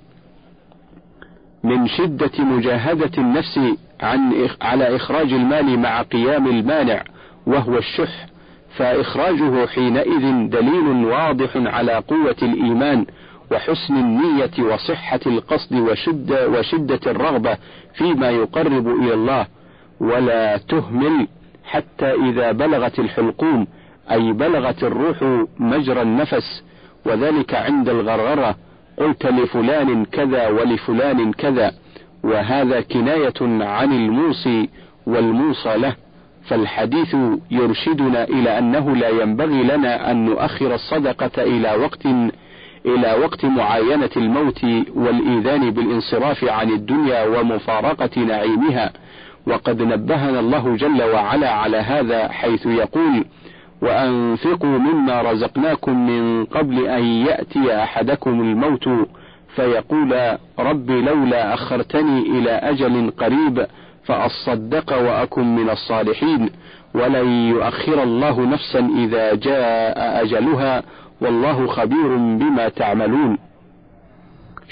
من 1.65 1.87
شدة 1.87 2.31
مجاهدة 2.39 3.11
النفس 3.19 3.61
عن 4.01 4.49
على 4.63 4.97
إخراج 4.97 5.33
المال 5.33 5.79
مع 5.79 6.03
قيام 6.03 6.47
المانع 6.47 7.03
وهو 7.47 7.79
الشح. 7.79 8.27
فإخراجه 8.79 9.67
حينئذ 9.67 10.49
دليل 10.49 11.05
واضح 11.05 11.51
على 11.57 11.93
قوة 11.93 12.37
الإيمان 12.43 13.07
وحسن 13.53 13.97
النية 13.97 14.73
وصحة 14.75 15.21
القصد 15.27 15.75
وشدة, 15.75 16.49
وشدة 16.49 17.01
الرغبة 17.07 17.57
فيما 17.95 18.31
يقرب 18.31 18.89
إلى 18.89 19.15
الله. 19.15 19.47
ولا 20.01 20.57
تهمل 20.57 21.27
حتى 21.65 22.13
إذا 22.15 22.53
بلغت 22.53 22.99
الحلقوم 22.99 23.67
أي 24.11 24.33
بلغت 24.33 24.85
الروح 24.85 25.47
مجرى 25.59 26.03
النفس 26.03 26.63
وذلك 27.07 27.55
عند 27.55 27.89
الغرغرة. 27.89 28.57
قلت 28.99 29.27
لفلان 29.27 30.05
كذا 30.05 30.49
ولفلان 30.49 31.33
كذا 31.33 31.73
وهذا 32.25 32.81
كناية 32.81 33.65
عن 33.65 33.93
الموصي 33.93 34.69
والموصى 35.07 35.77
له. 35.77 35.97
فالحديث 36.49 37.17
يرشدنا 37.51 38.25
إلى 38.25 38.59
أنه 38.59 38.97
لا 38.97 39.09
ينبغي 39.09 39.63
لنا 39.63 40.11
أن 40.11 40.25
نؤخر 40.25 40.75
الصدقة 40.75 41.43
إلى 41.43 41.73
وقت 41.75 42.07
إلى 42.87 43.17
وقت 43.23 43.45
معاينة 43.45 44.11
الموت 44.17 44.65
والإيذان 44.95 45.71
بالانصراف 45.71 46.45
عن 46.45 46.71
الدنيا 46.71 47.27
ومفارقة 47.27 48.21
نعيمها. 48.21 48.93
وقد 49.47 49.83
نبهنا 49.83 50.41
الله 50.41 50.77
جل 50.77 51.03
وعلا 51.03 51.51
على 51.51 51.77
هذا 51.77 52.29
حيث 52.29 52.67
يقول 52.67 53.25
وأنفقوا 53.83 54.79
مما 54.79 55.23
رزقناكم 55.23 56.07
من 56.07 56.45
قبل 56.45 56.87
أن 56.87 57.05
يأتي 57.05 57.83
أحدكم 57.83 58.41
الموت. 58.41 58.89
فيقول 59.57 60.37
رب 60.59 60.91
لولا 60.91 61.55
أخرتني 61.55 62.21
إلى 62.21 62.51
أجل 62.51 63.11
قريب 63.11 63.67
فأصدق 64.09 64.93
وأكن 64.99 65.57
من 65.57 65.71
الصالحين 65.71 66.51
ولن 66.95 67.29
يؤخر 67.29 68.03
الله 68.03 68.41
نفسا 68.41 68.89
إذا 68.99 69.35
جاء 69.35 70.23
أجلها 70.23 70.83
والله 71.21 71.67
خبير 71.67 72.17
بما 72.17 72.69
تعملون. 72.69 73.39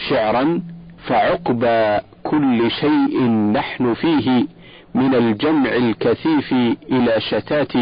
شعرا 0.09 0.63
فعقبى 1.07 1.99
كل 2.25 2.71
شيء 2.71 3.23
نحن 3.31 3.95
فيه 3.95 4.47
من 4.95 5.15
الجمع 5.15 5.71
الكثيف 5.71 6.53
إلى 6.93 7.21
شتات 7.31 7.73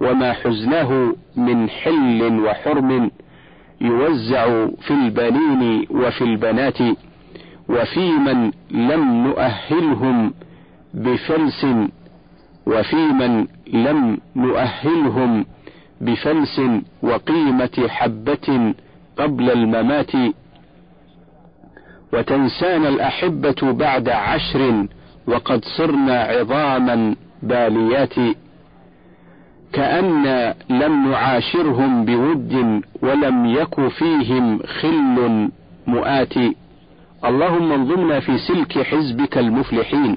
وما 0.00 0.32
حزناه 0.32 1.14
من 1.36 1.70
حل 1.70 2.40
وحرم 2.44 3.10
يوزع 3.80 4.66
في 4.66 4.90
البنين 4.90 5.86
وفي 5.90 6.24
البنات 6.24 6.78
وفي 7.68 8.10
من 8.12 8.50
لم 8.70 9.26
نؤهلهم 9.26 10.34
بفلس 10.96 11.66
وفي 12.66 12.96
من 12.96 13.46
لم 13.72 14.18
نؤهلهم 14.36 15.46
بفلس 16.00 16.60
وقيمة 17.02 17.88
حبة 17.88 18.74
قبل 19.18 19.50
الممات. 19.50 20.12
وتنسانا 22.12 22.88
الأحبة 22.88 23.72
بعد 23.72 24.08
عشر 24.08 24.86
وقد 25.26 25.64
صرنا 25.64 26.20
عظاما 26.20 27.14
باليات. 27.42 28.14
كأن 29.72 30.54
لم 30.70 31.10
نعاشرهم 31.10 32.04
بود 32.04 32.82
ولم 33.02 33.46
يك 33.46 33.88
فيهم 33.88 34.58
خل 34.62 35.48
مؤاتي 35.86 36.56
اللهم 37.24 37.72
انظمنا 37.72 38.20
في 38.20 38.38
سلك 38.38 38.78
حزبك 38.82 39.38
المفلحين. 39.38 40.16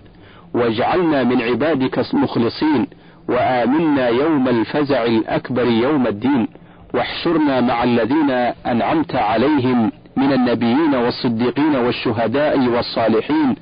واجعلنا 0.53 1.23
من 1.23 1.41
عبادك 1.41 1.99
المخلصين 2.13 2.87
وآمنا 3.29 4.07
يوم 4.07 4.47
الفزع 4.47 5.03
الأكبر 5.03 5.65
يوم 5.65 6.07
الدين 6.07 6.47
واحشرنا 6.93 7.61
مع 7.61 7.83
الذين 7.83 8.29
أنعمت 8.65 9.15
عليهم 9.15 9.91
من 10.17 10.33
النبيين 10.33 10.95
والصديقين 10.95 11.75
والشهداء 11.75 12.59
والصالحين 12.59 13.55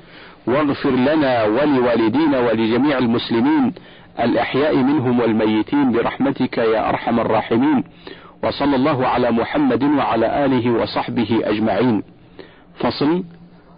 واغفر 0.48 0.92
لنا 0.92 1.44
ولوالدينا 1.44 2.40
ولجميع 2.40 2.98
المسلمين 2.98 3.74
الأحياء 4.20 4.76
منهم 4.76 5.20
والميتين 5.20 5.92
برحمتك 5.92 6.58
يا 6.58 6.90
أرحم 6.90 7.20
الراحمين 7.20 7.84
وصلى 8.44 8.76
الله 8.76 9.08
على 9.08 9.32
محمد 9.32 9.84
وعلى 9.84 10.46
آله 10.46 10.72
وصحبه 10.72 11.42
أجمعين. 11.44 12.04
فصل 12.80 13.24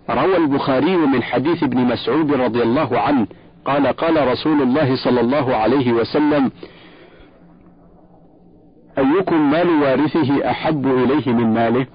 روى 0.09 0.37
البخاري 0.37 0.97
من 0.97 1.23
حديث 1.23 1.63
ابن 1.63 1.77
مسعود 1.85 2.33
رضي 2.33 2.63
الله 2.63 2.99
عنه 2.99 3.27
قال 3.65 3.87
قال 3.87 4.27
رسول 4.27 4.61
الله 4.61 4.95
صلى 4.95 5.21
الله 5.21 5.55
عليه 5.55 5.93
وسلم 5.93 6.51
أيكم 8.97 9.51
مال 9.51 9.69
وارثه 9.69 10.49
أحب 10.49 10.87
إليه 10.87 11.33
من 11.33 11.53
ماله؟ 11.53 11.85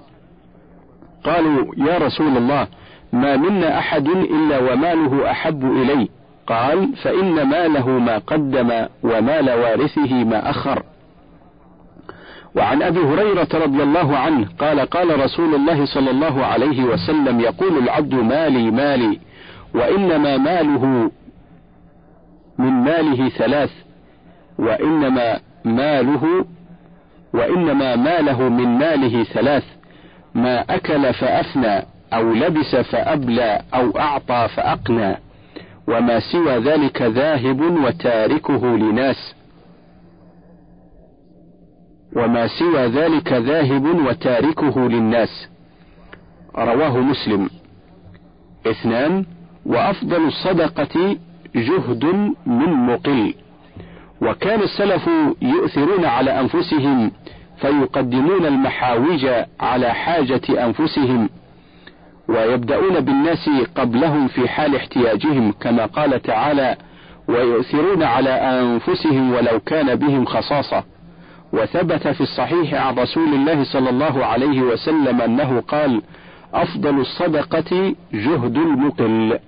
قالوا 1.23 1.73
يا 1.77 1.97
رسول 1.97 2.37
الله 2.37 2.67
ما 3.13 3.35
منا 3.37 3.79
أحد 3.79 4.07
إلا 4.07 4.59
وماله 4.59 5.31
أحب 5.31 5.65
إليه 5.65 6.07
قال 6.47 6.95
فإن 7.03 7.49
ماله 7.49 7.89
ما 7.89 8.17
قدم 8.17 8.85
ومال 9.03 9.49
وارثه 9.49 10.23
ما 10.23 10.49
أخر. 10.49 10.83
وعن 12.55 12.83
أبي 12.83 12.99
هريرة 12.99 13.47
رضي 13.53 13.83
الله 13.83 14.17
عنه 14.17 14.47
قال 14.59 14.79
قال 14.79 15.19
رسول 15.19 15.55
الله 15.55 15.85
صلى 15.85 16.11
الله 16.11 16.45
عليه 16.45 16.83
وسلم 16.83 17.39
يقول 17.39 17.77
العبد 17.77 18.13
مالي 18.13 18.71
مالي 18.71 19.19
وإنما 19.73 20.37
ماله 20.37 21.11
من 22.57 22.69
ماله 22.71 23.29
ثلاث 23.29 23.71
وإنما 24.59 25.39
ماله 25.65 26.45
وإنما 27.33 27.95
ماله 27.95 28.49
من 28.49 28.67
ماله 28.77 29.23
ثلاث 29.23 29.63
ما 30.35 30.59
أكل 30.69 31.13
فأفنى 31.13 31.85
أو 32.13 32.33
لبس 32.33 32.75
فأبلى 32.75 33.61
أو 33.73 33.99
أعطى 33.99 34.47
فأقنى 34.55 35.17
وما 35.87 36.19
سوى 36.19 36.57
ذلك 36.57 37.01
ذاهب 37.01 37.61
وتاركه 37.61 38.65
لناس 38.77 39.35
وما 42.15 42.47
سوى 42.47 42.85
ذلك 42.85 43.33
ذاهب 43.33 43.85
وتاركه 43.85 44.89
للناس. 44.89 45.49
رواه 46.57 46.97
مسلم. 46.97 47.49
اثنان 48.67 49.25
وأفضل 49.65 50.27
الصدقة 50.27 51.17
جهد 51.55 52.05
من 52.45 52.73
مقل. 52.73 53.33
وكان 54.21 54.61
السلف 54.61 55.09
يؤثرون 55.41 56.05
على 56.05 56.39
أنفسهم 56.39 57.11
فيقدمون 57.57 58.45
المحاوج 58.45 59.27
على 59.59 59.93
حاجة 59.93 60.65
أنفسهم 60.65 61.29
ويبدأون 62.27 62.99
بالناس 62.99 63.49
قبلهم 63.75 64.27
في 64.27 64.47
حال 64.47 64.75
احتياجهم 64.75 65.51
كما 65.51 65.85
قال 65.85 66.21
تعالى 66.21 66.75
ويؤثرون 67.27 68.03
على 68.03 68.29
أنفسهم 68.29 69.33
ولو 69.33 69.59
كان 69.59 69.95
بهم 69.95 70.25
خصاصة 70.25 70.83
وثبت 71.55 72.07
في 72.07 72.21
الصحيح 72.21 72.73
عن 72.73 72.95
رسول 72.95 73.33
الله 73.33 73.63
صلى 73.63 73.89
الله 73.89 74.25
عليه 74.25 74.61
وسلم 74.61 75.21
أنه 75.21 75.61
قال 75.67 76.01
أفضل 76.53 76.99
الصدقة 76.99 77.95
جهد 78.13 78.57
المقل. 78.57 79.39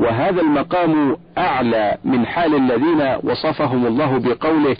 وهذا 0.00 0.40
المقام 0.40 1.16
أعلى 1.38 1.96
من 2.04 2.26
حال 2.26 2.54
الذين 2.54 3.16
وصفهم 3.22 3.86
الله 3.86 4.18
بقوله 4.18 4.76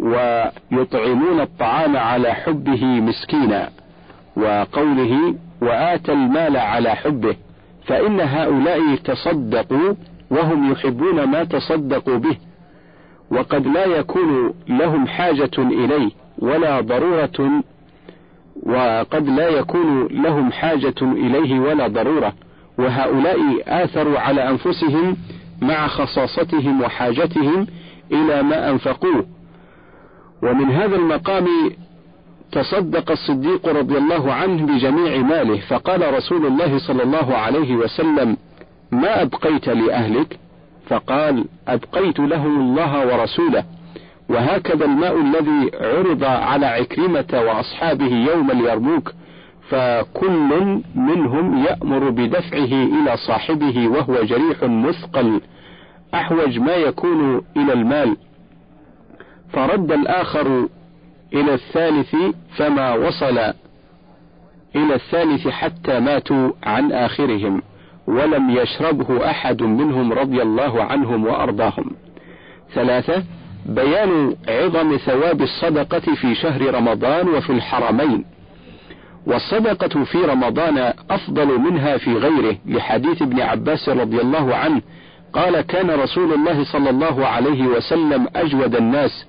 ويطعمون 0.00 1.40
الطعام 1.40 1.96
على 1.96 2.34
حبه 2.34 2.84
مسكينا. 2.84 3.70
وقوله 4.36 5.34
وآتى 5.62 6.12
المال 6.12 6.56
على 6.56 6.90
حبه. 6.90 7.36
فإن 7.86 8.20
هؤلاء 8.20 8.94
تصدقوا 8.94 9.94
وهم 10.30 10.72
يحبون 10.72 11.24
ما 11.24 11.44
تصدقوا 11.44 12.16
به. 12.16 12.36
وقد 13.32 13.66
لا 13.66 13.84
يكون 13.84 14.54
لهم 14.68 15.06
حاجة 15.06 15.50
إليه 15.58 16.10
ولا 16.38 16.80
ضرورة 16.80 17.62
وقد 18.62 19.28
لا 19.28 19.48
يكون 19.48 20.06
لهم 20.10 20.52
حاجة 20.52 20.94
إليه 21.02 21.60
ولا 21.60 21.88
ضرورة. 21.88 22.32
وهؤلاء 22.78 23.38
آثروا 23.66 24.18
على 24.18 24.48
أنفسهم 24.48 25.16
مع 25.62 25.86
خصاصتهم 25.86 26.82
وحاجتهم 26.82 27.66
إلى 28.12 28.42
ما 28.42 28.70
أنفقوه. 28.70 29.26
ومن 30.42 30.70
هذا 30.70 30.96
المقام 30.96 31.46
تصدق 32.52 33.10
الصديق 33.10 33.68
رضي 33.68 33.98
الله 33.98 34.32
عنه 34.32 34.66
بجميع 34.66 35.16
ماله 35.16 35.60
فقال 35.60 36.14
رسول 36.14 36.46
الله 36.46 36.78
صلى 36.78 37.02
الله 37.02 37.34
عليه 37.36 37.76
وسلم 37.76 38.36
ما 38.90 39.22
أبقيت 39.22 39.68
لأهلك؟ 39.68 40.38
فقال 40.88 41.44
أبقيت 41.68 42.18
لهم 42.20 42.60
الله 42.60 43.06
ورسوله 43.06 43.64
وهكذا 44.28 44.84
الماء 44.84 45.20
الذي 45.20 45.70
عرض 45.74 46.24
على 46.24 46.66
عكرمة 46.66 47.26
وأصحابه 47.32 48.06
يوم 48.06 48.50
اليرموك 48.50 49.12
فكل 49.68 50.80
منهم 50.94 51.64
يأمر 51.64 52.10
بدفعه 52.10 52.72
إلى 52.72 53.16
صاحبه 53.26 53.88
وهو 53.88 54.22
جريح 54.24 54.62
مثقل 54.62 55.40
أحوج 56.14 56.58
ما 56.58 56.74
يكون 56.74 57.42
إلى 57.56 57.72
المال. 57.72 58.16
فرد 59.52 59.92
الآخر 59.92 60.68
إلى 61.34 61.54
الثالث 61.54 62.16
فما 62.56 62.94
وصل 62.94 63.38
إلى 64.76 64.94
الثالث 64.94 65.48
حتى 65.48 66.00
ماتوا 66.00 66.52
عن 66.62 66.92
آخرهم. 66.92 67.62
ولم 68.06 68.50
يشربه 68.50 69.30
أحد 69.30 69.62
منهم 69.62 70.12
رضي 70.12 70.42
الله 70.42 70.84
عنهم 70.84 71.26
وأرضاهم. 71.26 71.90
ثلاثة 72.74 73.22
بيان 73.66 74.36
عظم 74.48 74.96
ثواب 74.96 75.42
الصدقة 75.42 76.14
في 76.14 76.34
شهر 76.34 76.74
رمضان 76.74 77.28
وفي 77.28 77.50
الحرمين. 77.50 78.24
والصدقة 79.26 80.04
في 80.04 80.18
رمضان 80.18 80.92
أفضل 81.10 81.58
منها 81.60 81.96
في 81.96 82.14
غيره 82.14 82.56
لحديث 82.66 83.22
ابن 83.22 83.40
عباس 83.40 83.88
رضي 83.88 84.20
الله 84.20 84.54
عنه 84.56 84.80
قال 85.32 85.60
كان 85.60 85.90
رسول 85.90 86.32
الله 86.32 86.64
صلى 86.64 86.90
الله 86.90 87.26
عليه 87.26 87.66
وسلم 87.66 88.28
أجود 88.36 88.76
الناس 88.76 89.26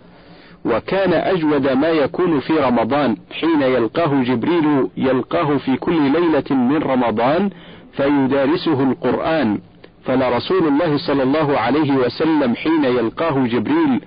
وكان 0.65 1.13
أجود 1.13 1.71
ما 1.71 1.87
يكون 1.89 2.39
في 2.39 2.53
رمضان 2.53 3.17
حين 3.31 3.61
يلقاه 3.61 4.23
جبريل 4.23 4.87
يلقاه 4.97 5.57
في 5.57 5.77
كل 5.77 6.11
ليلة 6.11 6.43
من 6.51 6.77
رمضان 6.77 7.49
فيدارسه 7.97 8.83
القرآن. 8.83 9.59
فلرسول 10.05 10.67
الله 10.67 10.97
صلى 10.97 11.23
الله 11.23 11.59
عليه 11.59 11.91
وسلم 11.91 12.55
حين 12.55 12.83
يلقاه 12.85 13.47
جبريل 13.47 14.01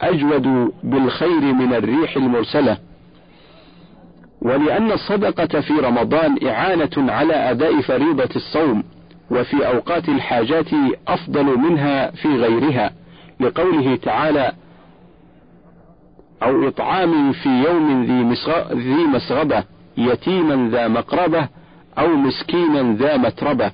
أجود 0.00 0.72
بالخير 0.82 1.40
من 1.40 1.74
الريح 1.74 2.16
المرسلة. 2.16 2.78
ولأن 4.42 4.92
الصدقة 4.92 5.60
في 5.60 5.72
رمضان 5.72 6.46
إعانة 6.46 7.12
على 7.12 7.34
أداء 7.34 7.80
فريضة 7.80 8.28
الصوم 8.36 8.84
وفي 9.30 9.66
أوقات 9.66 10.08
الحاجات 10.08 10.66
أفضل 11.08 11.58
منها 11.58 12.10
في 12.10 12.28
غيرها 12.28 12.90
لقوله 13.40 13.96
تعالى 13.96 14.52
أو 16.42 16.68
إطعام 16.68 17.32
في 17.32 17.48
يوم 17.48 18.04
ذي 18.74 19.06
مسغبة 19.06 19.64
يتيما 19.96 20.70
ذا 20.70 20.88
مقربة 20.88 21.48
أو 21.98 22.08
مسكينا 22.08 22.96
ذا 22.96 23.16
متربة. 23.16 23.72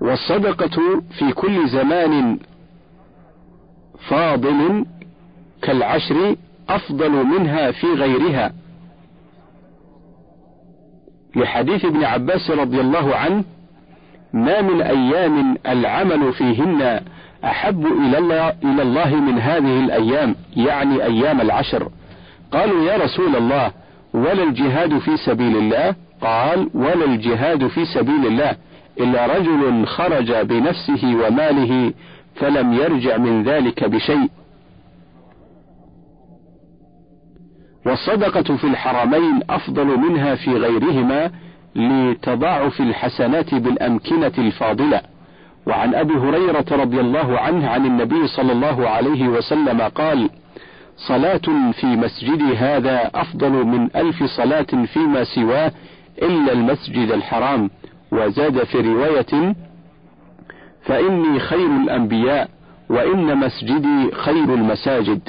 والصدقة 0.00 1.02
في 1.18 1.32
كل 1.32 1.68
زمان 1.68 2.38
فاضل 4.08 4.86
كالعشر 5.62 6.36
أفضل 6.68 7.10
منها 7.10 7.70
في 7.70 7.86
غيرها. 7.86 8.52
لحديث 11.36 11.84
ابن 11.84 12.04
عباس 12.04 12.50
رضي 12.50 12.80
الله 12.80 13.16
عنه 13.16 13.44
ما 14.32 14.60
من 14.60 14.82
أيام 14.82 15.56
العمل 15.66 16.32
فيهن 16.32 17.00
أحب 17.44 17.86
إلى 17.86 18.18
الله, 18.18 18.48
إلى 18.48 18.82
الله 18.82 19.14
من 19.16 19.38
هذه 19.38 19.80
الأيام 19.80 20.34
يعني 20.56 21.04
أيام 21.04 21.40
العشر. 21.40 21.90
قالوا 22.54 22.84
يا 22.84 22.96
رسول 22.96 23.36
الله 23.36 23.72
ولا 24.14 24.42
الجهاد 24.42 24.98
في 24.98 25.16
سبيل 25.16 25.56
الله؟ 25.56 25.94
قال 26.20 26.70
ولا 26.74 27.04
الجهاد 27.04 27.66
في 27.66 27.84
سبيل 27.84 28.26
الله 28.26 28.56
إلا 29.00 29.26
رجل 29.26 29.86
خرج 29.86 30.32
بنفسه 30.32 31.16
وماله 31.16 31.92
فلم 32.34 32.72
يرجع 32.72 33.16
من 33.16 33.42
ذلك 33.42 33.84
بشيء. 33.84 34.28
والصدقة 37.86 38.56
في 38.56 38.64
الحرمين 38.64 39.40
أفضل 39.50 39.86
منها 39.86 40.34
في 40.34 40.50
غيرهما 40.50 41.30
لتضاعف 41.76 42.80
الحسنات 42.80 43.54
بالأمكنة 43.54 44.32
الفاضلة. 44.38 45.00
وعن 45.66 45.94
أبي 45.94 46.14
هريرة 46.14 46.66
رضي 46.70 47.00
الله 47.00 47.38
عنه 47.38 47.68
عن 47.68 47.86
النبي 47.86 48.26
صلى 48.26 48.52
الله 48.52 48.88
عليه 48.88 49.28
وسلم 49.28 49.80
قال 49.80 50.30
صلاة 50.96 51.72
في 51.72 51.86
مسجدي 51.86 52.56
هذا 52.56 53.10
أفضل 53.14 53.50
من 53.52 53.96
ألف 53.96 54.24
صلاة 54.24 54.84
فيما 54.92 55.24
سواه 55.24 55.72
إلا 56.22 56.52
المسجد 56.52 57.10
الحرام. 57.10 57.70
وزاد 58.12 58.64
في 58.64 58.80
رواية 58.80 59.54
فإني 60.82 61.40
خير 61.40 61.66
الأنبياء 61.76 62.48
وإن 62.90 63.36
مسجدي 63.38 64.10
خير 64.12 64.54
المساجد. 64.54 65.28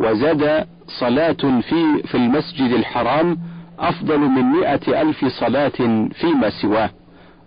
وزاد 0.00 0.66
صلاة 1.00 1.60
في 1.60 2.02
في 2.02 2.14
المسجد 2.14 2.70
الحرام 2.72 3.38
أفضل 3.78 4.18
من 4.18 4.42
مئة 4.42 5.02
ألف 5.02 5.24
صلاة 5.24 6.08
فيما 6.12 6.50
سواه. 6.62 6.90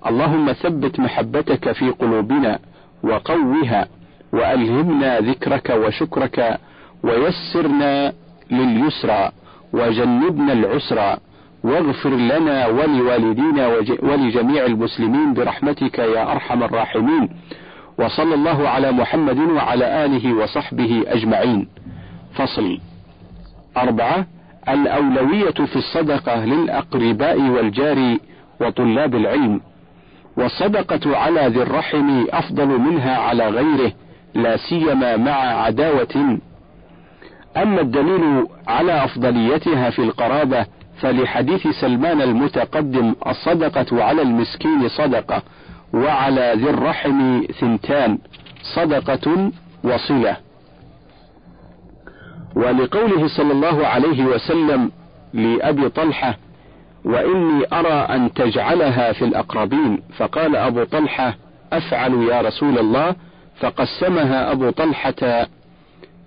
اللهم 0.08 0.52
ثبت 0.54 1.00
محبتك 1.00 1.72
في 1.72 1.90
قلوبنا 1.90 2.60
وقوها 3.04 3.88
وألهمنا 4.34 5.20
ذكرك 5.20 5.70
وشكرك 5.70 6.60
ويسرنا 7.04 8.14
لليسرى 8.52 9.32
وجنبنا 9.74 10.54
العسرى 10.54 11.18
واغفر 11.64 12.10
لنا 12.10 12.68
ولوالدينا 12.68 13.68
ولجميع 14.04 14.66
المسلمين 14.66 15.34
برحمتك 15.34 16.00
يا 16.00 16.32
أرحم 16.32 16.64
الراحمين. 16.64 17.30
وصلى 18.00 18.36
الله 18.36 18.70
على 18.70 18.92
محمد 18.92 19.40
وعلى 19.40 20.06
آله 20.06 20.34
وصحبه 20.34 21.04
أجمعين. 21.08 21.68
فصل 22.34 22.80
أربعة. 23.78 24.26
الأولوية 24.70 25.52
في 25.52 25.76
الصدقة 25.76 26.46
للأقرباء 26.46 27.42
والجار 27.42 28.18
وطلاب 28.62 29.16
العلم. 29.16 29.62
والصدقة 30.38 31.18
على 31.18 31.48
ذي 31.48 31.62
الرحم 31.62 32.26
أفضل 32.30 32.68
منها 32.68 33.18
على 33.18 33.50
غيره 33.50 33.92
لا 34.36 34.58
سيما 34.58 35.18
مع 35.18 35.34
عداوة 35.34 36.40
أما 37.58 37.82
الدليل 37.82 38.48
على 38.68 39.04
أفضليتها 39.04 39.90
في 39.90 40.00
القرابة 40.00 40.66
فلحديث 41.02 41.68
سلمان 41.68 42.22
المتقدم 42.22 43.16
الصدقة 43.28 44.04
على 44.04 44.22
المسكين 44.22 44.88
صدقة 44.88 45.42
وعلى 45.94 46.54
ذي 46.56 46.70
الرحم 46.70 47.44
ثنتان 47.60 48.18
صدقة 48.76 49.52
وصلة. 49.84 50.38
ولقوله 52.56 53.28
صلى 53.28 53.52
الله 53.52 53.88
عليه 53.88 54.26
وسلم 54.26 54.92
لأبي 55.34 55.90
طلحة 55.90 56.38
وإني 57.06 57.66
أرى 57.74 57.94
أن 57.94 58.34
تجعلها 58.34 59.14
في 59.14 59.26
الأقربين 59.26 60.02
فقال 60.18 60.56
أبو 60.56 60.84
طلحة 60.84 61.36
أفعل 61.74 62.14
يا 62.14 62.42
رسول 62.42 62.80
الله 62.80 63.16
فقسمها 63.60 64.52
أبو 64.52 64.70
طلحة 64.70 65.48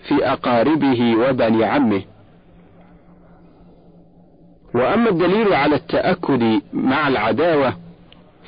في 0.09 0.27
أقاربه 0.33 1.17
وبني 1.17 1.65
عمه. 1.65 2.03
وأما 4.75 5.11
الدليل 5.11 5.53
على 5.53 5.77
التأكد 5.77 6.61
مع 6.73 7.09
العداوة 7.09 7.73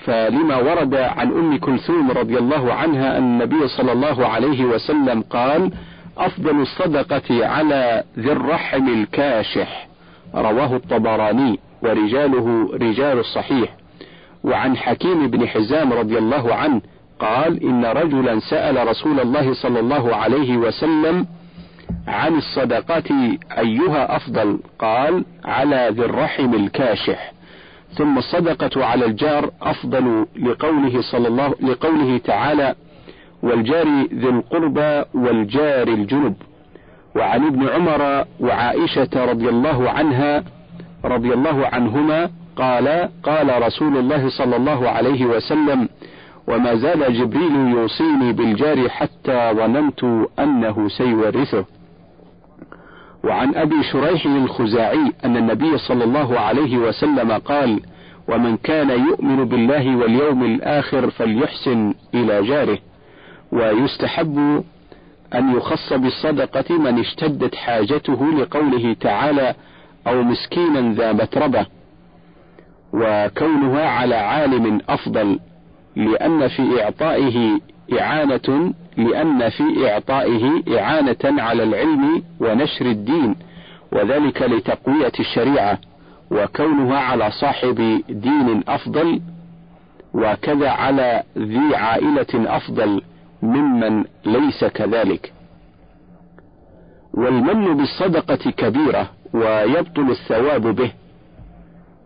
فلما 0.05 0.57
ورد 0.57 0.95
عن 0.95 1.33
أم 1.33 1.59
كلثوم 1.59 2.11
رضي 2.11 2.39
الله 2.39 2.73
عنها 2.75 3.19
أن 3.19 3.23
النبي 3.23 3.69
صلى 3.69 3.93
الله 3.93 4.27
عليه 4.27 4.65
وسلم 4.65 5.23
قال 5.31 5.71
أفضل 6.19 6.61
الصدقة 6.61 7.47
على 7.47 8.05
ذي 8.19 8.33
الرحم 8.33 8.89
الكاشح 8.89 9.89
رواه 10.35 10.77
الطبراني 10.77 11.59
ورجاله 11.83 12.69
رجال 12.75 13.19
الصحيح. 13.19 13.77
وعن 14.45 14.77
حكيم 14.77 15.27
بن 15.27 15.49
حزام 15.49 15.93
رضي 15.93 16.19
الله 16.19 16.55
عنه 16.55 16.81
قال 17.21 17.63
إن 17.63 17.85
رجلا 17.85 18.41
سأل 18.41 18.89
رسول 18.89 19.21
الله 19.21 19.55
صلى 19.55 19.81
الله 19.81 20.17
عليه 20.17 20.57
وسلم 20.57 21.27
عن 22.09 22.35
الصدقات 22.35 23.11
أيها 23.59 24.17
أفضل 24.17 24.59
قال 24.79 25.25
على 25.45 25.89
ذي 25.93 26.05
الرحم 26.05 26.55
الكاشح. 26.55 27.33
ثم 27.93 28.19
الصدقة 28.19 28.85
على 28.85 29.05
الجار 29.05 29.51
أفضل 29.63 30.27
لقوله 30.37 31.01
صلى 31.13 31.29
الله 31.29 31.55
لقوله 31.61 32.19
تعالى 32.19 32.75
والجار 33.43 33.87
ذي 34.15 34.29
القربى 34.29 35.03
والجار 35.15 35.89
الجنب. 35.89 36.35
وعن 37.17 37.47
ابن 37.47 37.69
عمر 37.69 38.25
وعائشة 38.41 39.25
رضي 39.25 39.49
الله 39.49 39.91
عنها 39.91 40.45
رضي 41.05 41.35
الله 41.35 41.67
عنهما 41.67 42.31
قال 42.57 43.09
قال 43.23 43.63
رسول 43.63 43.97
الله 43.97 44.29
صلى 44.29 44.57
الله 44.57 44.89
عليه 44.89 45.27
وسلم 45.27 45.89
وما 46.49 46.75
زال 46.75 47.19
جبريل 47.19 47.57
يوصيني 47.57 48.33
بالجار 48.33 48.89
حتى 48.89 49.53
ظننت 49.55 50.05
أنه 50.39 50.89
سيورثه. 50.89 51.65
وعن 53.27 53.55
أبي 53.55 53.83
شريح 53.93 54.27
الخزاعي 54.27 55.13
أن 55.25 55.37
النبي 55.37 55.79
صلى 55.79 56.05
الله 56.05 56.41
عليه 56.41 56.79
وسلم 56.79 57.33
قال 57.33 57.81
ومن 58.29 58.57
كان 58.57 58.91
يؤمن 58.91 59.45
بالله 59.45 59.97
واليوم 59.97 60.45
الآخر 60.45 61.11
فليحسن 61.11 61.95
إلى 62.15 62.43
جاره. 62.43 62.79
ويستحب 63.53 64.65
أن 65.35 65.57
يخص 65.57 65.93
بالصدقة 65.93 66.79
من 66.79 66.99
اشتدت 66.99 67.55
حاجته 67.55 68.33
لقوله 68.33 68.97
تعالى 69.01 69.55
أو 70.07 70.23
مسكينا 70.23 70.95
ذا 70.95 71.13
متربة. 71.13 71.67
وكونها 72.93 73.89
على 73.89 74.15
عالم 74.15 74.81
أفضل 74.89 75.39
لأن 75.97 76.49
في 76.49 76.83
إعطائه 76.83 77.61
إعانة 78.01 78.73
لأن 78.97 79.49
في 79.49 79.91
إعطائه 79.91 80.63
إعانة 80.79 81.43
على 81.43 81.63
العلم 81.63 82.23
ونشر 82.41 82.87
الدين 82.87 83.37
وذلك 83.93 84.43
لتقوية 84.43 85.13
الشريعة 85.21 85.79
وكونها 86.31 86.99
على 86.99 87.31
صاحب 87.31 88.03
دين 88.09 88.63
أفضل 88.69 89.21
وكذا 90.15 90.71
على 90.71 91.23
ذي 91.39 91.77
عائلة 91.77 92.27
أفضل 92.57 93.03
ممن 93.43 94.05
ليس 94.25 94.65
كذلك. 94.65 95.33
والمن 97.15 97.77
بالصدقة 97.77 98.51
كبيرة 98.51 99.11
ويبطل 99.35 100.11
الثواب 100.11 100.63
به. 100.63 100.93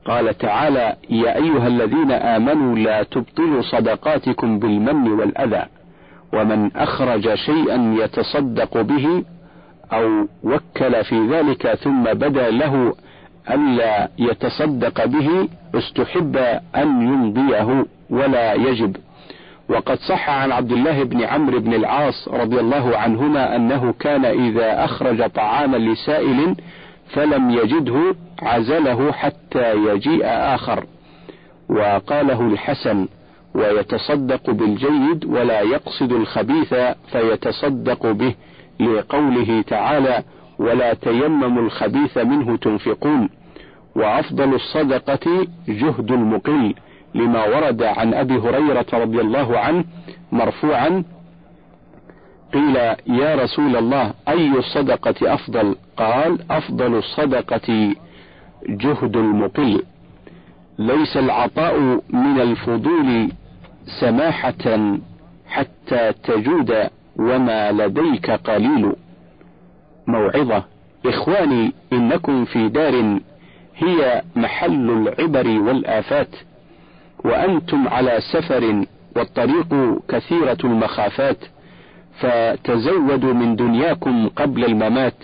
قال 0.04 0.38
تعالى 0.38 0.96
يا 1.10 1.36
أيها 1.36 1.66
الذين 1.66 2.12
آمنوا 2.12 2.76
لا 2.76 3.02
تبطلوا 3.02 3.62
صدقاتكم 3.62 4.58
بالمن 4.58 5.12
والأذى. 5.12 5.66
ومن 6.32 6.76
أخرج 6.76 7.34
شيئا 7.34 7.94
يتصدق 7.98 8.80
به 8.80 9.24
أو 9.92 10.28
وكل 10.44 11.04
في 11.04 11.26
ذلك 11.30 11.74
ثم 11.74 12.04
بدا 12.04 12.50
له 12.50 12.94
ألا 13.50 14.08
يتصدق 14.18 15.04
به 15.04 15.48
استحب 15.74 16.36
أن 16.76 17.02
يمضيه 17.02 17.86
ولا 18.10 18.52
يجب. 18.54 18.96
وقد 19.68 19.98
صح 19.98 20.30
عن 20.30 20.52
عبد 20.52 20.72
الله 20.72 21.04
بن 21.04 21.22
عمرو 21.22 21.60
بن 21.60 21.74
العاص 21.74 22.28
رضي 22.28 22.60
الله 22.60 22.96
عنهما 22.96 23.56
أنه 23.56 23.92
كان 24.00 24.24
إذا 24.24 24.84
أخرج 24.84 25.30
طعاما 25.30 25.76
لسائل 25.76 26.56
فلم 27.12 27.50
يجده 27.50 28.14
عزله 28.42 29.12
حتى 29.12 29.74
يجيء 29.74 30.20
آخر. 30.24 30.84
وقاله 31.68 32.40
الحسن 32.40 33.08
ويتصدق 33.54 34.50
بالجيد 34.50 35.24
ولا 35.24 35.60
يقصد 35.60 36.12
الخبيث 36.12 36.74
فيتصدق 37.12 38.06
به 38.10 38.34
لقوله 38.80 39.62
تعالى 39.62 40.22
ولا 40.58 40.94
تيمموا 40.94 41.62
الخبيث 41.62 42.18
منه 42.18 42.56
تنفقون. 42.56 43.28
وأفضل 43.96 44.54
الصدقة 44.54 45.46
جهد 45.68 46.12
المقل 46.12 46.74
لما 47.14 47.44
ورد 47.44 47.82
عن 47.82 48.14
أبي 48.14 48.34
هريرة 48.34 48.86
رضي 48.92 49.20
الله 49.20 49.58
عنه 49.58 49.84
مرفوعا 50.32 51.04
قيل 52.54 52.76
يا 53.06 53.34
رسول 53.34 53.76
الله 53.76 54.14
أي 54.28 54.58
الصدقة 54.58 55.34
أفضل؟ 55.34 55.76
قال 55.96 56.38
أفضل 56.50 56.94
الصدقة 56.94 57.94
جهد 58.68 59.16
المقل. 59.16 59.82
ليس 60.78 61.16
العطاء 61.16 61.80
من 62.10 62.40
الفضول 62.40 63.32
سماحة 64.00 64.98
حتى 65.46 66.12
تجود 66.24 66.74
وما 67.16 67.72
لديك 67.72 68.30
قليل. 68.30 68.92
موعظة. 70.06 70.64
إخواني 71.06 71.72
إنكم 71.92 72.44
في 72.44 72.68
دار 72.68 73.20
هي 73.76 74.22
محل 74.36 74.90
العبر 74.90 75.48
والآفات 75.48 76.28
وأنتم 77.24 77.88
على 77.88 78.18
سفر 78.32 78.84
والطريق 79.16 79.98
كثيرة 80.08 80.58
المخافات 80.64 81.36
فتزودوا 82.20 83.32
من 83.32 83.56
دنياكم 83.56 84.28
قبل 84.28 84.64
الممات 84.64 85.14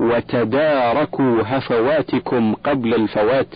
وتداركوا 0.00 1.42
هفواتكم 1.46 2.54
قبل 2.54 2.94
الفوات 2.94 3.54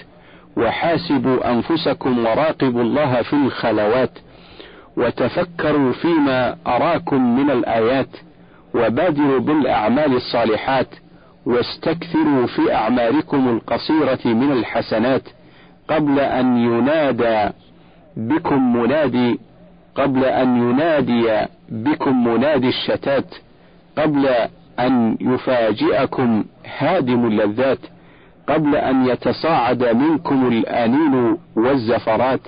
وحاسبوا 0.57 1.51
أنفسكم 1.53 2.19
وراقبوا 2.19 2.83
الله 2.83 3.23
في 3.23 3.33
الخلوات. 3.33 4.19
وتفكروا 5.01 5.93
فيما 5.93 6.57
أراكم 6.67 7.37
من 7.37 7.51
الآيات 7.51 8.09
وبادروا 8.75 9.39
بالأعمال 9.41 10.17
الصالحات 10.17 10.89
واستكثروا 11.47 12.47
في 12.47 12.75
أعمالكم 12.75 13.49
القصيرة 13.49 14.19
من 14.25 14.53
الحسنات 14.53 15.23
قبل 15.89 16.19
أن 16.21 16.57
ينادى 16.57 17.51
بكم 18.17 18.77
منادي 18.77 19.39
قبل 19.95 20.25
أن 20.25 20.57
ينادي 20.57 21.47
بكم 21.69 22.25
منادي 22.29 22.69
الشتات 22.69 23.35
قبل 23.99 24.29
أن 24.81 25.17
يفاجئكم 25.21 26.45
هادم 26.79 27.27
اللذات 27.27 27.79
قبل 28.49 28.77
أن 28.77 29.07
يتصاعد 29.07 29.85
منكم 29.85 30.49
الآنين 30.49 31.37
والزفرات 31.57 32.41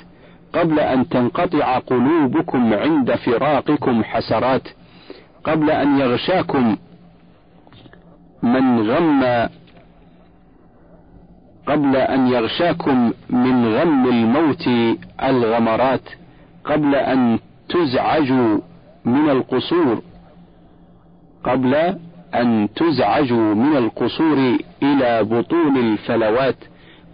قبل 0.53 0.81
أن 0.81 1.09
تنقطع 1.09 1.79
قلوبكم 1.79 2.75
عند 2.75 3.15
فراقكم 3.15 4.05
حسرات 4.05 4.69
قبل 5.45 5.71
أن 5.71 5.99
يغشاكم 5.99 6.77
من 8.43 8.91
غم 8.91 9.49
قبل 11.67 11.97
أن 11.97 12.27
يغشاكم 12.27 13.13
من 13.31 13.67
غم 13.75 14.09
الموت 14.09 14.69
الغمرات 15.23 16.09
قبل 16.65 16.95
أن 16.95 17.39
تزعجوا 17.69 18.59
من 19.05 19.31
القصور 19.31 20.03
قبل 21.45 21.75
أن 22.35 22.69
تزعجوا 22.77 23.55
من 23.55 23.77
القصور 23.77 24.57
إلى 24.83 25.25
بطون 25.25 25.77
الفلوات 25.77 26.57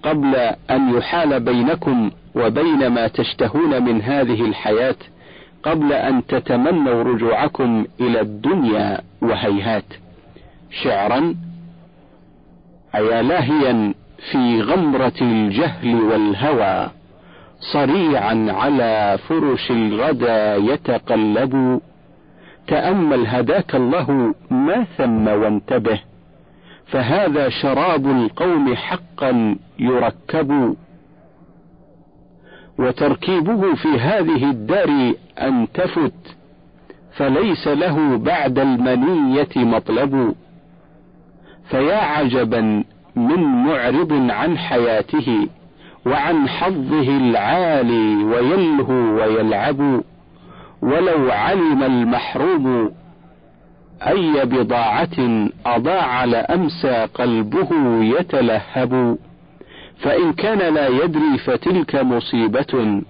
قبل 0.03 0.35
أن 0.71 0.95
يحال 0.97 1.41
بينكم 1.41 2.11
وبين 2.35 2.87
ما 2.87 3.09
تشتهون 3.09 3.83
من 3.83 4.03
هذه 4.03 4.45
الحياة 4.45 4.97
قبل 5.63 5.93
أن 5.93 6.27
تتمنوا 6.27 7.03
رجوعكم 7.03 7.87
إلى 8.01 8.21
الدنيا 8.21 9.01
وهيهات. 9.23 9.85
شعرا 10.83 11.35
أيا 12.95 13.23
لاهيا 13.23 13.95
في 14.33 14.63
غمرة 14.63 15.13
الجهل 15.23 15.95
والهوى 15.95 16.91
صريعا 17.73 18.47
على 18.51 19.19
فرش 19.29 19.71
الغدى 19.71 20.73
يتقلب. 20.73 21.81
تأمل 22.67 23.27
هداك 23.27 23.75
الله 23.75 24.35
ما 24.51 24.85
ثم 24.85 25.29
وانتبه 25.29 26.01
فهذا 26.87 27.49
شراب 27.49 28.07
القوم 28.07 28.75
حقا 28.75 29.57
يركب. 29.79 30.77
وتركيبه 32.79 33.75
في 33.75 33.89
هذه 33.89 34.51
الدار 34.51 35.13
أن 35.41 35.67
تفت 35.75 36.37
فليس 37.17 37.69
له 37.69 38.17
بعد 38.17 38.59
المنية 38.59 39.49
مطلب. 39.57 40.35
فيا 41.71 41.97
عجبا 41.97 42.85
من 43.17 43.43
معرض 43.43 44.31
عن 44.31 44.59
حياته 44.59 45.49
وعن 46.07 46.49
حظه 46.49 47.17
العالي 47.17 48.25
ويلهو 48.25 48.93
ويلعب. 48.93 50.03
ولو 50.83 51.31
علم 51.31 51.83
المحروم 51.83 52.91
أي 54.03 54.45
بضاعة 54.45 55.49
أضاع 55.67 56.25
لأمسى 56.25 57.07
قلبه 57.15 57.69
يتلهب. 58.03 59.19
فإن 59.99 60.33
كان 60.33 60.75
لا 60.75 60.89
يدري 60.89 61.39
فتلك 61.39 61.95
مصيبة 61.95 63.03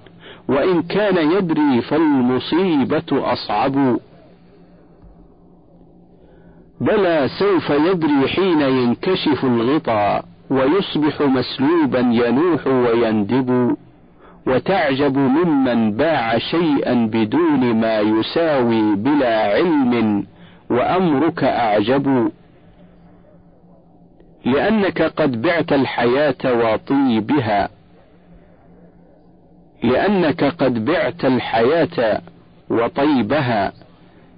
وإن 0.48 0.82
كان 0.82 1.30
يدري 1.30 1.82
فالمصيبة 1.82 3.32
أصعب. 3.32 3.98
بلى 6.80 7.28
سوف 7.38 7.70
يدري 7.70 8.28
حين 8.28 8.60
ينكشف 8.60 9.44
الغطاء 9.44 10.24
ويصبح 10.50 11.20
مسلوبا 11.20 11.98
ينوح 11.98 12.66
ويندب. 12.66 13.76
وتعجب 14.46 15.18
ممن 15.18 15.92
باع 15.92 16.38
شيئا 16.38 16.94
بدون 16.94 17.80
ما 17.80 18.00
يساوي 18.00 18.96
بلا 18.96 19.54
علم 19.54 20.26
وأمرك 20.70 21.44
أعجب. 21.44 22.30
لأنك 24.52 25.02
قد 25.02 25.42
بعت 25.42 25.72
الحياة 25.72 26.44
وطيبها. 26.44 27.68
لأنك 29.82 30.44
قد 30.44 30.84
بعت 30.84 31.24
الحياة 31.24 32.20
وطيبها 32.70 33.72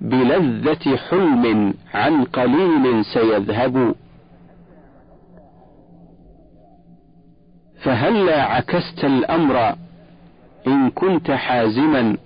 بلذة 0.01 0.97
حلم 0.97 1.75
عن 1.95 2.25
قليل 2.25 3.05
سيذهب. 3.05 3.95
فهلا 7.83 8.43
عكست 8.43 9.05
الأمر 9.05 9.75
إن 10.67 10.91
كنت 10.91 11.31
حازما 11.31 12.17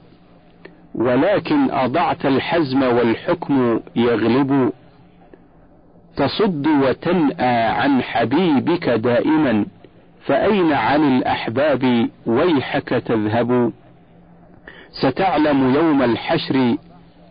ولكن 0.94 1.70
أضعت 1.70 2.26
الحزم 2.26 2.82
والحكم 2.82 3.80
يغلب؟ 3.96 4.72
تصد 6.16 6.66
وتنأى 6.66 7.62
عن 7.64 8.02
حبيبك 8.02 8.88
دائما 8.88 9.66
فأين 10.26 10.72
عن 10.72 11.16
الأحباب 11.16 12.08
ويحك 12.26 12.88
تذهب؟ 12.88 13.72
ستعلم 15.02 15.74
يوم 15.74 16.02
الحشر 16.02 16.76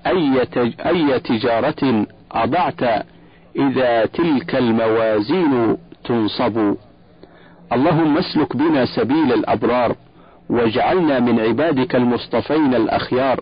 أي, 0.07 0.47
أي 0.85 1.19
تجارة 1.19 2.05
أضعت 2.31 2.83
إذا 3.55 4.05
تلك 4.05 4.55
الموازين 4.55 5.77
تنصب. 6.03 6.75
اللهم 7.73 8.17
اسلك 8.17 8.57
بنا 8.57 8.85
سبيل 8.85 9.33
الأبرار 9.33 9.95
واجعلنا 10.49 11.19
من 11.19 11.39
عبادك 11.39 11.95
المصطفين 11.95 12.75
الأخيار. 12.75 13.39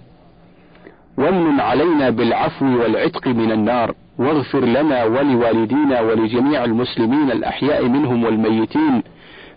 وامن 1.18 1.60
علينا 1.60 2.10
بالعفو 2.10 2.66
والعتق 2.66 3.28
من 3.28 3.52
النار. 3.52 3.96
واغفر 4.22 4.66
لنا 4.66 5.04
ولوالدينا 5.04 6.02
ولجميع 6.02 6.64
المسلمين 6.64 7.32
الأحياء 7.32 7.88
منهم 7.88 8.24
والميتين 8.24 9.04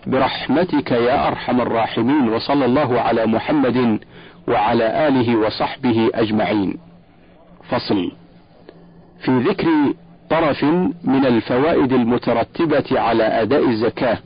برحمتك 0.06 0.90
يا 0.90 1.28
أرحم 1.28 1.60
الراحمين 1.60 2.28
وصلى 2.28 2.64
الله 2.64 3.00
على 3.00 3.26
محمد 3.26 4.00
وعلى 4.48 5.08
آله 5.08 5.36
وصحبه 5.36 6.10
أجمعين. 6.14 6.78
فصل. 7.70 8.10
في 9.24 9.38
ذكر 9.38 9.66
طرف 10.30 10.64
من 11.04 11.26
الفوائد 11.26 11.92
المترتبة 11.92 13.00
على 13.00 13.24
أداء 13.24 13.68
الزكاة 13.68 14.18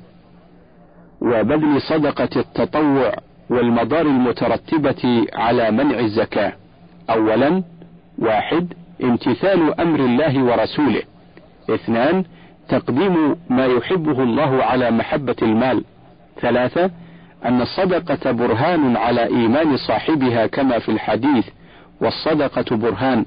وبذل 1.21 1.83
صدقة 1.83 2.29
التطوع 2.37 3.15
والمضار 3.51 4.07
المترتبة 4.07 5.27
على 5.35 5.71
منع 5.71 5.99
الزكاة. 5.99 6.53
أولا 7.11 7.63
واحد 8.19 8.73
امتثال 9.03 9.81
أمر 9.81 10.01
الله 10.01 10.45
ورسوله. 10.45 11.03
اثنان 11.71 12.25
تقديم 12.69 13.37
ما 13.51 13.67
يحبه 13.67 14.23
الله 14.23 14.65
على 14.65 14.91
محبة 14.91 15.37
المال. 15.43 15.85
ثلاثة 16.41 16.91
أن 17.45 17.61
الصدقة 17.61 18.33
برهان 18.33 18.97
على 18.97 19.27
إيمان 19.27 19.77
صاحبها 19.77 20.47
كما 20.47 20.79
في 20.79 20.89
الحديث 20.89 21.47
والصدقة 22.01 22.77
برهان. 22.77 23.25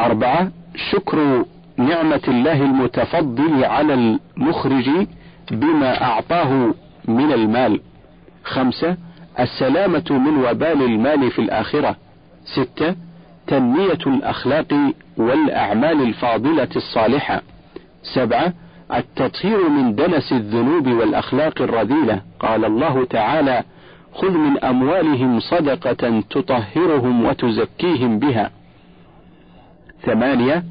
أربعة 0.00 0.50
شكر 0.74 1.44
نعمة 1.76 2.22
الله 2.28 2.62
المتفضل 2.62 3.64
على 3.64 3.94
المخرج 3.94 4.90
بما 5.50 6.02
أعطاه 6.02 6.74
من 7.08 7.32
المال. 7.32 7.80
خمسة 8.44 8.96
السلامة 9.40 10.04
من 10.10 10.44
وبال 10.44 10.82
المال 10.82 11.30
في 11.30 11.38
الآخرة. 11.38 11.96
ستة 12.44 12.94
تنمية 13.46 13.98
الأخلاق 14.06 14.92
والأعمال 15.16 16.02
الفاضلة 16.02 16.68
الصالحة. 16.76 17.42
سبعة 18.14 18.52
التطهير 18.94 19.68
من 19.68 19.94
دنس 19.94 20.32
الذنوب 20.32 20.86
والأخلاق 20.86 21.62
الرذيلة. 21.62 22.22
قال 22.40 22.64
الله 22.64 23.04
تعالى 23.04 23.64
خذ 24.14 24.30
من 24.30 24.64
أموالهم 24.64 25.40
صدقة 25.40 26.20
تطهرهم 26.30 27.24
وتزكيهم 27.24 28.18
بها. 28.18 28.50
ثمانية 30.02 30.64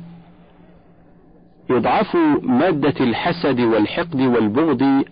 يضعف 1.69 2.17
مادة 2.41 3.05
الحسد 3.05 3.59
والحقد 3.59 4.21
والبغض 4.21 5.03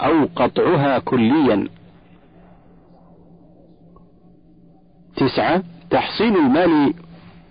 أو 0.00 0.28
قطعها 0.36 0.98
كليا. 0.98 1.68
تسعة 5.16 5.62
تحصيل 5.94 6.36
المال 6.36 6.94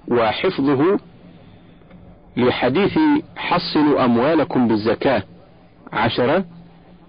وحفظه 0.08 1.00
لحديث 2.38 3.00
حصلوا 3.36 4.06
أموالكم 4.06 4.68
بالزكاة. 4.68 5.24
عشرة 5.94 6.46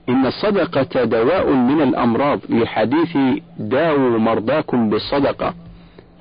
إن 0.09 0.27
الصدقة 0.27 1.05
دواء 1.05 1.53
من 1.53 1.83
الأمراض 1.83 2.41
لحديث 2.49 3.17
داووا 3.59 4.19
مرضاكم 4.19 4.91
بالصدقة. 4.91 5.55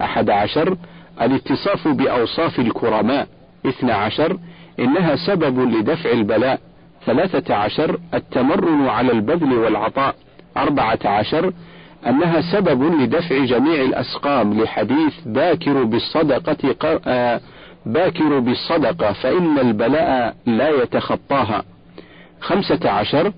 أحد 0.02 0.30
عشر 0.30 0.78
الاتصاف 1.22 1.88
بأوصاف 1.88 2.60
الكرماء. 2.60 3.28
اثنى 3.66 3.92
عشر 3.92 4.38
إنها 4.80 5.16
سبب 5.16 5.60
لدفع 5.60 6.12
البلاء. 6.12 6.60
ثلاثة 7.06 7.56
عشر 7.56 8.00
التمرن 8.14 8.88
على 8.88 9.12
البذل 9.12 9.54
والعطاء. 9.54 10.16
أربعة 10.58 11.00
عشر 11.06 11.54
أنها 12.08 12.42
سبب 12.42 12.84
لدفع 13.02 13.46
جميع 13.46 13.82
الأسقام 13.82 14.62
لحديث 14.62 15.14
باكر 15.26 15.84
بالصدقة 15.84 16.76
آه، 17.08 17.42
باكر 17.86 18.40
بالصدقة 18.40 19.14
فإن 19.14 19.60
البلاء 19.60 20.36
لا 20.46 20.70
يتخطاها. 20.70 21.64
خمسة 22.42 22.90
عشر 22.90 23.32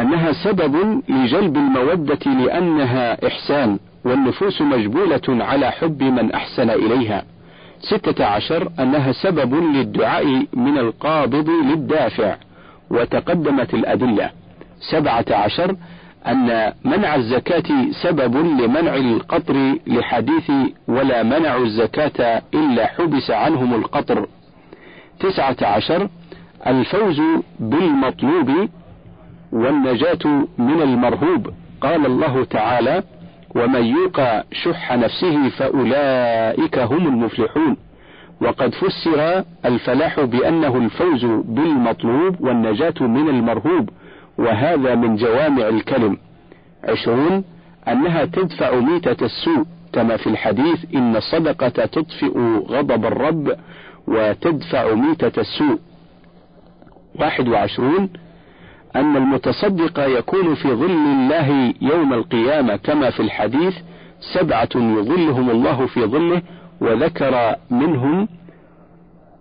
أنها 0.00 0.32
سبب 0.32 1.02
لجلب 1.08 1.56
المودة 1.56 2.30
لأنها 2.32 3.26
إحسان 3.26 3.78
والنفوس 4.04 4.62
مجبولة 4.62 5.20
على 5.28 5.70
حب 5.70 6.02
من 6.02 6.32
أحسن 6.32 6.70
إليها. 6.70 7.24
ستة 7.80 8.24
عشر 8.24 8.68
أنها 8.80 9.12
سبب 9.12 9.54
للدعاء 9.54 10.46
من 10.52 10.78
القابض 10.78 11.48
للدافع 11.50 12.36
وتقدمت 12.90 13.74
الأدلة. 13.74 14.30
سبعة 14.90 15.24
عشر 15.30 15.76
أن 16.26 16.72
منع 16.84 17.14
الزكاة 17.14 17.90
سبب 18.02 18.36
لمنع 18.36 18.94
القطر 18.94 19.78
لحديث 19.86 20.50
ولا 20.88 21.22
منعوا 21.22 21.64
الزكاة 21.64 22.42
إلا 22.54 22.86
حبس 22.86 23.30
عنهم 23.30 23.74
القطر. 23.74 24.26
تسعة 25.20 25.56
عشر 25.62 26.08
الفوز 26.66 27.20
بالمطلوب 27.60 28.68
والنجاة 29.52 30.46
من 30.58 30.82
المرهوب. 30.82 31.50
قال 31.80 32.06
الله 32.06 32.44
تعالى 32.44 33.02
ومن 33.54 33.84
يوق 33.84 34.20
شح 34.52 34.92
نفسه 34.92 35.48
فأولئك 35.48 36.78
هم 36.78 37.06
المفلحون 37.06 37.76
وقد 38.40 38.74
فسر 38.74 39.44
الفلاح 39.64 40.20
بأنه 40.20 40.76
الفوز 40.76 41.24
بالمطلوب 41.24 42.40
والنجاة 42.40 42.94
من 43.00 43.28
المرهوب. 43.28 43.90
وهذا 44.38 44.94
من 44.94 45.16
جوامع 45.16 45.68
الكلم. 45.68 46.16
عشرون 46.84 47.44
أنها 47.88 48.24
تدفع 48.24 48.74
ميتة 48.74 49.24
السوء 49.24 49.64
كما 49.92 50.16
في 50.16 50.26
الحديث 50.26 50.94
إن 50.94 51.16
الصدقة 51.16 51.68
تطفئ 51.68 52.38
غضب 52.68 53.04
الرب 53.06 53.56
وتدفع 54.08 54.94
ميتة 54.94 55.40
السوء. 55.40 55.78
واحد 57.20 57.48
وعشرون 57.48 58.08
أن 58.96 59.16
المتصدق 59.16 60.00
يكون 60.18 60.54
في 60.54 60.68
ظل 60.68 60.90
الله 60.90 61.74
يوم 61.80 62.12
القيامة 62.12 62.76
كما 62.76 63.10
في 63.10 63.20
الحديث 63.20 63.74
سبعة 64.34 64.68
يظلهم 64.76 65.50
الله 65.50 65.86
في 65.86 66.04
ظله 66.04 66.42
وذكر 66.80 67.56
منهم 67.70 68.28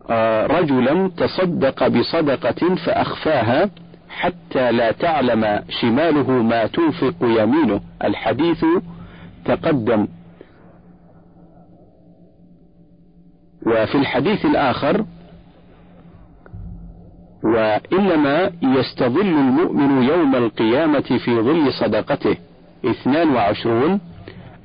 آه، 0.10 0.48
رجلا 0.48 1.12
تصدق 1.18 1.88
بصدقة 1.88 2.76
فأخفاها. 2.76 3.70
حتى 4.12 4.72
لا 4.72 4.92
تعلم 4.92 5.64
شماله 5.70 6.32
ما 6.32 6.66
تنفق 6.68 7.16
يمينه. 7.22 7.82
الحديث 8.04 8.66
تقدم. 9.46 10.08
وفي 13.66 13.96
الحديث 13.96 14.46
الآخر 14.46 15.06
وإنما 17.44 18.52
يستظل 18.62 19.22
المؤمن 19.22 20.04
يوم 20.04 20.36
القيامة 20.36 21.20
في 21.26 21.42
ظل 21.42 21.74
صدقته. 21.74 22.36
اثنان 22.86 23.30
وعشرون. 23.30 24.00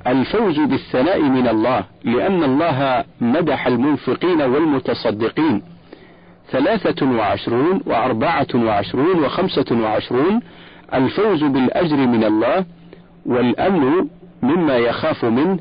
الفوز 0.07 0.61
بالثناء 0.61 1.23
من 1.23 1.49
الله 1.49 1.85
لأن 2.05 2.45
الله 2.45 3.05
مدح 3.21 3.67
المنفقين 3.67 4.43
والمتصدقين. 4.43 5.76
ثلاثة 6.51 7.07
وعشرون 7.07 7.81
وأربعة 7.87 8.47
وعشرون 8.55 9.25
وخمسة 9.25 9.65
وعشرون 9.83 10.41
الفوز 10.95 11.45
بالأجر 11.45 11.97
من 11.97 12.25
الله 12.25 12.65
والأمن 13.27 14.09
مما 14.43 14.77
يخاف 14.77 15.25
منه 15.25 15.59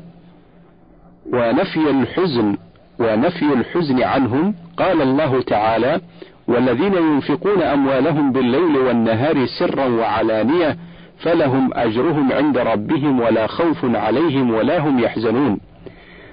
ونفي 1.32 1.90
الحزن 1.90 2.56
ونفي 2.98 3.52
الحزن 3.52 4.02
عنهم. 4.02 4.54
قال 4.76 5.02
الله 5.02 5.42
تعالى 5.42 6.00
والذين 6.48 6.94
ينفقون 6.94 7.62
أموالهم 7.62 8.32
بالليل 8.32 8.76
والنهار 8.76 9.46
سرا 9.46 9.86
وعلانية 9.86 10.76
فلهم 11.18 11.70
أجرهم 11.74 12.32
عند 12.32 12.58
ربهم 12.58 13.20
ولا 13.20 13.46
خوف 13.46 13.84
عليهم 13.84 14.50
ولا 14.50 14.78
هم 14.78 14.98
يحزنون. 14.98 15.60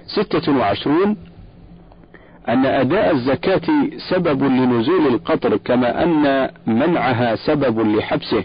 ستة 0.06 0.58
وعشرون 0.58 1.18
أن 2.50 2.66
أداء 2.66 3.12
الزكاة 3.12 3.62
سبب 4.10 4.44
لنزول 4.44 5.08
القطر 5.08 5.58
كما 5.58 6.04
أن 6.04 6.50
منعها 6.68 7.36
سبب 7.36 7.98
لحبسه. 7.98 8.44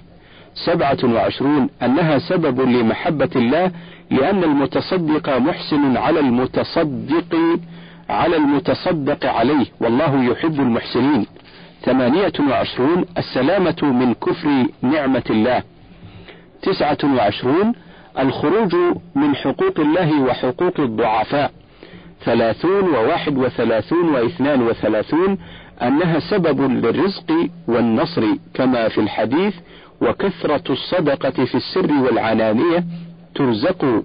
سبعة 0.54 0.98
وعشرون 1.04 1.70
أنها 1.82 2.18
سبب 2.18 2.60
لمحبة 2.60 3.30
الله 3.36 3.70
لأن 4.10 4.44
المتصدق 4.44 5.38
محسن 5.38 5.96
على 5.96 6.20
المتصدق 6.20 7.36
على 8.08 8.36
المتصدق 8.36 9.26
عليه 9.26 9.66
والله 9.80 10.24
يحب 10.24 10.60
المحسنين. 10.60 11.26
ثمانية 11.82 12.32
وعشرون 12.50 13.04
السلامة 13.18 13.76
من 13.82 14.14
كفر 14.14 14.66
نعمة 14.82 15.22
الله. 15.30 15.62
تسعة 16.62 16.98
وعشرون 17.04 17.72
الخروج 18.18 18.74
من 19.14 19.36
حقوق 19.36 19.80
الله 19.80 20.20
وحقوق 20.22 20.80
الضعفاء. 20.80 21.50
ثلاثون 22.24 22.84
وواحد 22.88 23.38
وثلاثون 23.38 24.08
واثنان 24.08 24.62
وثلاثون 24.62 25.38
أنها 25.82 26.18
سبب 26.18 26.60
للرزق 26.60 27.48
والنصر 27.68 28.24
كما 28.54 28.88
في 28.88 29.00
الحديث 29.00 29.54
وكثرة 30.00 30.72
الصدقة 30.72 31.44
في 31.44 31.54
السر 31.54 31.92
والعلانية 31.92 32.84
ترزق 33.34 34.02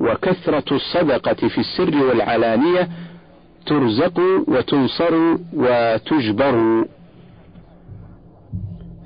وكثرة 0.00 0.74
الصدقة 0.76 1.48
في 1.48 1.58
السر 1.58 2.04
والعلانية 2.04 2.88
ترزق 3.66 4.20
وتنصر 4.48 5.36
وتجبر 5.52 6.84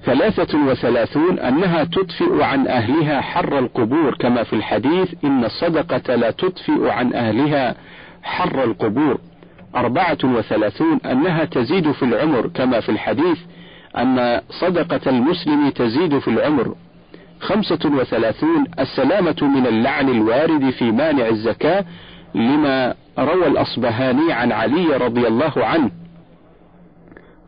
ثلاثة 0.07 0.59
وثلاثون 0.59 1.38
أنها 1.38 1.84
تطفئ 1.84 2.42
عن 2.42 2.66
أهلها 2.66 3.20
حر 3.20 3.59
القبور 3.59 4.14
كما 4.14 4.42
في 4.42 4.52
الحديث 4.52 5.14
إن 5.24 5.44
الصدقة 5.44 6.14
لا 6.14 6.30
تطفئ 6.30 6.88
عن 6.88 7.14
أهلها 7.14 7.74
حر 8.22 8.64
القبور. 8.64 9.18
أربعة 9.76 10.18
وثلاثون 10.24 10.98
أنها 11.07 11.44
تزيد 11.44 11.92
في 11.92 12.02
العمر 12.02 12.50
كما 12.55 12.80
في 12.80 12.88
الحديث 12.88 13.38
أن 13.96 14.40
صدقة 14.50 15.00
المسلم 15.11 15.68
تزيد 15.70 16.18
في 16.18 16.28
العمر. 16.28 16.74
خمسة 17.40 17.80
وثلاثون 17.84 18.64
السلامة 18.78 19.36
من 19.42 19.66
اللعن 19.66 20.09
الوارد 20.09 20.70
في 20.70 20.90
مانع 20.90 21.28
الزكاة 21.28 21.84
لما 22.34 22.94
روى 23.18 23.46
الأصبهاني 23.46 24.32
عن 24.32 24.52
علي 24.52 24.96
رضي 24.96 25.26
الله 25.26 25.52
عنه 25.57 25.90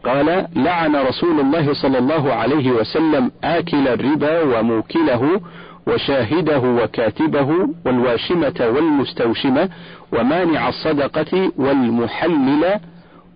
قال 0.06 0.46
لعن 0.56 0.96
رسول 0.96 1.40
الله 1.40 1.72
صلى 1.72 1.98
الله 1.98 2.32
عليه 2.32 2.70
وسلم 2.70 3.30
آكل 3.44 3.88
الربا 3.88 4.42
وموكله 4.42 5.40
وشاهده 5.86 6.58
وكاتبه 6.58 7.68
والواشمة 7.86 8.54
والمستوشمة 8.60 9.68
ومانع 10.12 10.68
الصدقة 10.68 11.52
والمحلل 11.58 12.80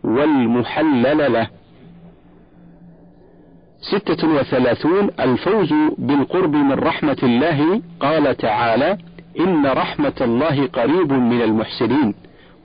والمحلل 0.04 1.32
له. 1.32 1.46
ستة 3.80 4.28
وثلاثون 4.28 5.10
الفوز 5.20 5.74
بالقرب 5.98 6.54
من 6.54 6.72
رحمة 6.72 7.18
الله. 7.22 7.82
قال 8.00 8.36
تعالى 8.36 8.98
إن 9.40 9.66
رحمة 9.66 10.18
الله 10.20 10.66
قريب 10.66 11.12
من 11.12 11.42
المحسنين. 11.42 12.14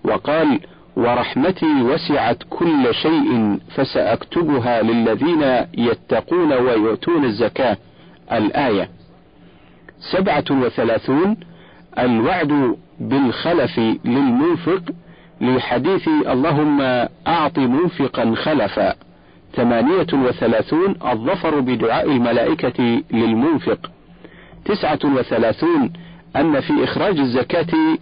وقال 0.03 0.59
ورحمتي 0.95 1.81
وسعت 1.81 2.37
كل 2.49 2.93
شيء 2.93 3.59
فسأكتبها 3.75 4.81
للذين 4.81 5.43
يتقون 5.77 6.53
ويؤتون 6.53 7.25
الزكاة. 7.25 7.77
الآية 8.31 8.89
سبعة 10.11 10.45
وثلاثون 10.51 11.37
الوعد 11.99 12.75
بالخلف 12.99 13.79
للمنفق 14.05 14.81
لحديث 15.41 16.07
اللهم 16.07 16.81
أعط 17.27 17.59
منفقا 17.59 18.35
خلفا. 18.35 18.95
ثمانية 19.55 20.07
وثلاثون 20.13 20.95
الظفر 21.11 21.59
بدعاء 21.59 22.11
الملائكة 22.11 23.01
للمنفق. 23.11 23.91
تسعة 24.65 24.99
وثلاثون 25.03 25.93
أن 26.35 26.59
في 26.59 26.83
إخراج 26.83 27.19
الزكاة 27.19 27.97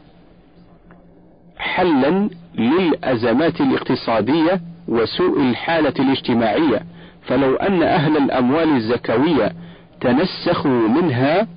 حلا 1.57 2.29
للأزمات 2.55 3.61
الاقتصادية 3.61 4.61
وسوء 4.87 5.41
الحالة 5.41 5.93
الاجتماعية. 5.99 6.81
فلو 7.27 7.55
أن 7.55 7.83
أهل 7.83 8.17
الأموال 8.17 8.75
الزكوية 8.75 9.53
تنسخوا 10.01 10.87
منها 10.87 11.47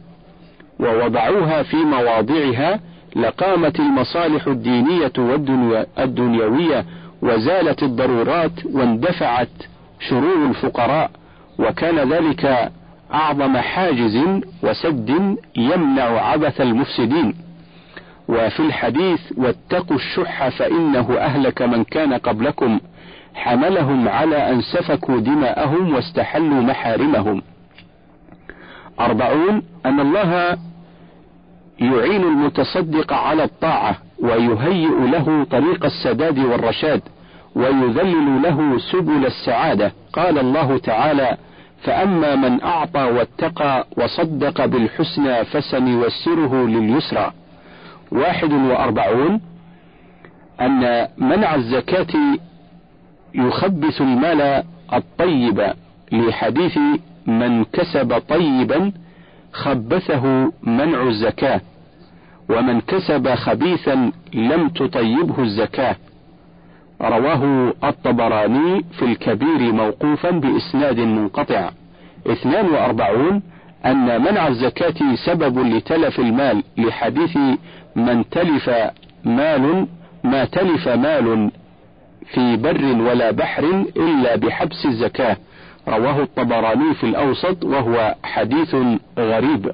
ووضعوها 0.80 1.62
في 1.62 1.76
مواضعها 1.76 2.80
لقامت 3.16 3.80
المصالح 3.80 4.46
الدينية 4.46 5.12
والدنيوية 5.18 6.84
وزالت 7.22 7.82
الضرورات 7.82 8.66
واندفعت 8.72 9.48
شرور 10.00 10.46
الفقراء 10.48 11.10
وكان 11.58 12.12
ذلك 12.12 12.70
أعظم 13.14 13.56
حاجز 13.56 14.18
وسد 14.62 15.36
يمنع 15.56 16.04
عبث 16.04 16.60
المفسدين. 16.60 17.34
وفي 18.28 18.60
الحديث 18.60 19.20
واتقوا 19.36 19.96
الشح 19.96 20.48
فإنه 20.48 21.16
أهلك 21.18 21.62
من 21.62 21.84
كان 21.84 22.14
قبلكم 22.14 22.80
حملهم 23.34 24.08
على 24.08 24.50
أن 24.50 24.60
سفكوا 24.60 25.20
دماءهم 25.20 25.94
واستحلوا 25.94 26.62
محارمهم. 26.62 27.42
أربعون 29.00 29.62
أن 29.86 30.00
الله 30.00 30.58
يعين 31.80 32.22
المتصدق 32.22 33.12
على 33.12 33.44
الطاعة 33.44 33.96
ويهيئ 34.22 35.10
له 35.10 35.46
طريق 35.50 35.84
السداد 35.84 36.38
والرشاد 36.38 37.02
ويذلل 37.54 38.42
له 38.42 38.78
سبل 38.92 39.26
السعادة. 39.26 39.92
قال 40.12 40.38
الله 40.38 40.78
تعالى 40.78 41.36
فأما 41.82 42.34
من 42.34 42.62
أعطى 42.62 43.02
واتقى 43.02 43.86
وصدق 43.98 44.64
بالحسنى 44.64 45.44
فسنيسره 45.44 46.66
لليسرى. 46.66 47.32
واحد 48.12 48.52
وأربعون 48.52 49.40
أن 50.60 51.08
منع 51.18 51.54
الزكاة 51.54 52.36
يخبث 53.34 54.00
المال 54.00 54.62
الطيب 54.92 55.72
لحديث 56.12 56.78
من 57.26 57.64
كسب 57.64 58.22
طيبا 58.28 58.92
خبثه 59.52 60.52
منع 60.62 61.02
الزكاة 61.02 61.60
ومن 62.50 62.80
كسب 62.80 63.34
خبيثا 63.34 64.12
لم 64.34 64.68
تطيبه 64.68 65.42
الزكاة. 65.42 65.96
رواه 67.02 67.72
الطبراني 67.84 68.84
في 68.98 69.04
الكبير 69.04 69.72
موقوفا 69.72 70.30
بإسناد 70.30 71.00
منقطع. 71.00 71.70
اثنان 72.26 72.66
وأربعون 72.66 73.42
أن 73.86 74.22
منع 74.22 74.48
الزكاة 74.48 75.14
سبب 75.26 75.58
لتلف 75.58 76.20
المال 76.20 76.62
لحديث 76.78 77.38
من 77.96 78.28
تلف 78.30 78.70
مال 79.24 79.86
ما 80.24 80.44
تلف 80.44 80.88
مال 80.88 81.50
في 82.34 82.56
بر 82.56 82.84
ولا 83.02 83.30
بحر 83.30 83.84
إلا 83.96 84.36
بحبس 84.36 84.86
الزكاة. 84.86 85.36
رواه 85.88 86.22
الطبراني 86.22 86.94
في 86.94 87.04
الأوسط 87.04 87.64
وهو 87.64 88.14
حديث 88.22 88.76
غريب. 89.18 89.72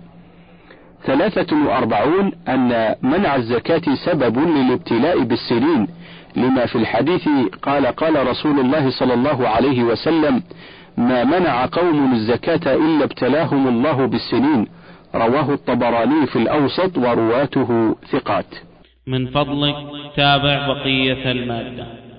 ثلاثة 1.05 1.57
وأربعون 1.67 2.33
أن 2.49 2.95
منع 3.03 3.37
الزكاة 3.37 3.83
سبب 4.07 4.39
للابتلاء 4.39 5.23
بالسنين 5.23 5.89
لما 6.37 6.67
في 6.67 6.77
الحديث 6.77 7.29
قال 7.63 7.87
قال 7.87 8.27
رسول 8.29 8.61
الله 8.61 8.91
صلى 8.91 9.15
الله 9.15 9.49
عليه 9.49 9.83
وسلم 9.83 10.43
ما 10.97 11.25
منع 11.25 11.67
قوم 11.67 12.13
الزكاة 12.13 12.75
إلا 12.75 13.05
ابتلاهم 13.05 13.69
الله 13.69 14.07
بالسنين. 14.07 14.67
رواه 15.15 15.53
الطبراني 15.55 16.27
في 16.27 16.37
الأوسط 16.37 16.99
ورواته 16.99 17.97
ثقات. 18.13 18.55
من 19.07 19.27
فضلك 19.27 19.77
تابع 20.17 20.67
بقية 20.67 21.31
المادة. 21.33 22.12